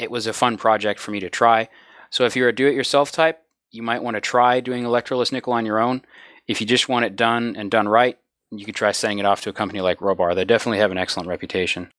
It 0.00 0.10
was 0.10 0.26
a 0.26 0.32
fun 0.32 0.56
project 0.56 0.98
for 0.98 1.12
me 1.12 1.20
to 1.20 1.30
try. 1.30 1.68
So 2.10 2.24
if 2.24 2.34
you're 2.34 2.48
a 2.48 2.54
do 2.54 2.66
it 2.66 2.74
yourself 2.74 3.12
type, 3.12 3.40
you 3.70 3.82
might 3.82 4.02
want 4.02 4.16
to 4.16 4.20
try 4.20 4.60
doing 4.60 4.84
electroless 4.84 5.32
nickel 5.32 5.52
on 5.52 5.66
your 5.66 5.78
own. 5.78 6.02
If 6.46 6.60
you 6.60 6.66
just 6.66 6.88
want 6.88 7.04
it 7.04 7.16
done 7.16 7.56
and 7.56 7.70
done 7.70 7.88
right, 7.88 8.18
you 8.50 8.64
could 8.64 8.76
try 8.76 8.92
sending 8.92 9.18
it 9.18 9.26
off 9.26 9.40
to 9.42 9.50
a 9.50 9.52
company 9.52 9.80
like 9.80 9.98
Robar. 9.98 10.34
They 10.34 10.44
definitely 10.44 10.78
have 10.78 10.92
an 10.92 10.98
excellent 10.98 11.28
reputation. 11.28 11.90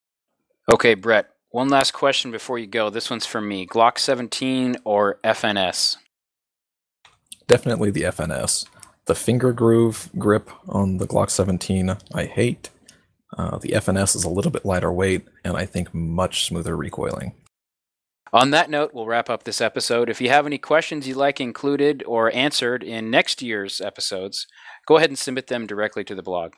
Okay, 0.69 0.95
Brett, 0.95 1.29
one 1.49 1.69
last 1.69 1.91
question 1.91 2.31
before 2.31 2.59
you 2.59 2.67
go. 2.67 2.89
This 2.89 3.09
one's 3.09 3.25
for 3.25 3.41
me 3.41 3.65
Glock 3.65 3.97
17 3.97 4.77
or 4.83 5.19
FNS? 5.23 5.97
Definitely 7.47 7.91
the 7.91 8.03
FNS. 8.03 8.65
The 9.05 9.15
finger 9.15 9.53
groove 9.53 10.09
grip 10.17 10.49
on 10.67 10.97
the 10.97 11.07
Glock 11.07 11.29
17, 11.29 11.95
I 12.13 12.25
hate. 12.25 12.69
Uh, 13.37 13.57
the 13.57 13.69
FNS 13.69 14.15
is 14.15 14.23
a 14.23 14.29
little 14.29 14.51
bit 14.51 14.65
lighter 14.65 14.91
weight 14.91 15.25
and 15.43 15.55
I 15.55 15.65
think 15.65 15.93
much 15.93 16.45
smoother 16.45 16.75
recoiling. 16.75 17.33
On 18.33 18.51
that 18.51 18.69
note, 18.69 18.91
we'll 18.93 19.07
wrap 19.07 19.29
up 19.29 19.43
this 19.43 19.61
episode. 19.61 20.09
If 20.09 20.19
you 20.19 20.29
have 20.29 20.45
any 20.45 20.57
questions 20.57 21.07
you'd 21.07 21.17
like 21.17 21.39
included 21.39 22.03
or 22.05 22.33
answered 22.33 22.83
in 22.83 23.09
next 23.09 23.41
year's 23.41 23.79
episodes, 23.79 24.47
go 24.85 24.97
ahead 24.97 25.09
and 25.09 25.17
submit 25.17 25.47
them 25.47 25.65
directly 25.65 26.03
to 26.03 26.15
the 26.15 26.21
blog. 26.21 26.53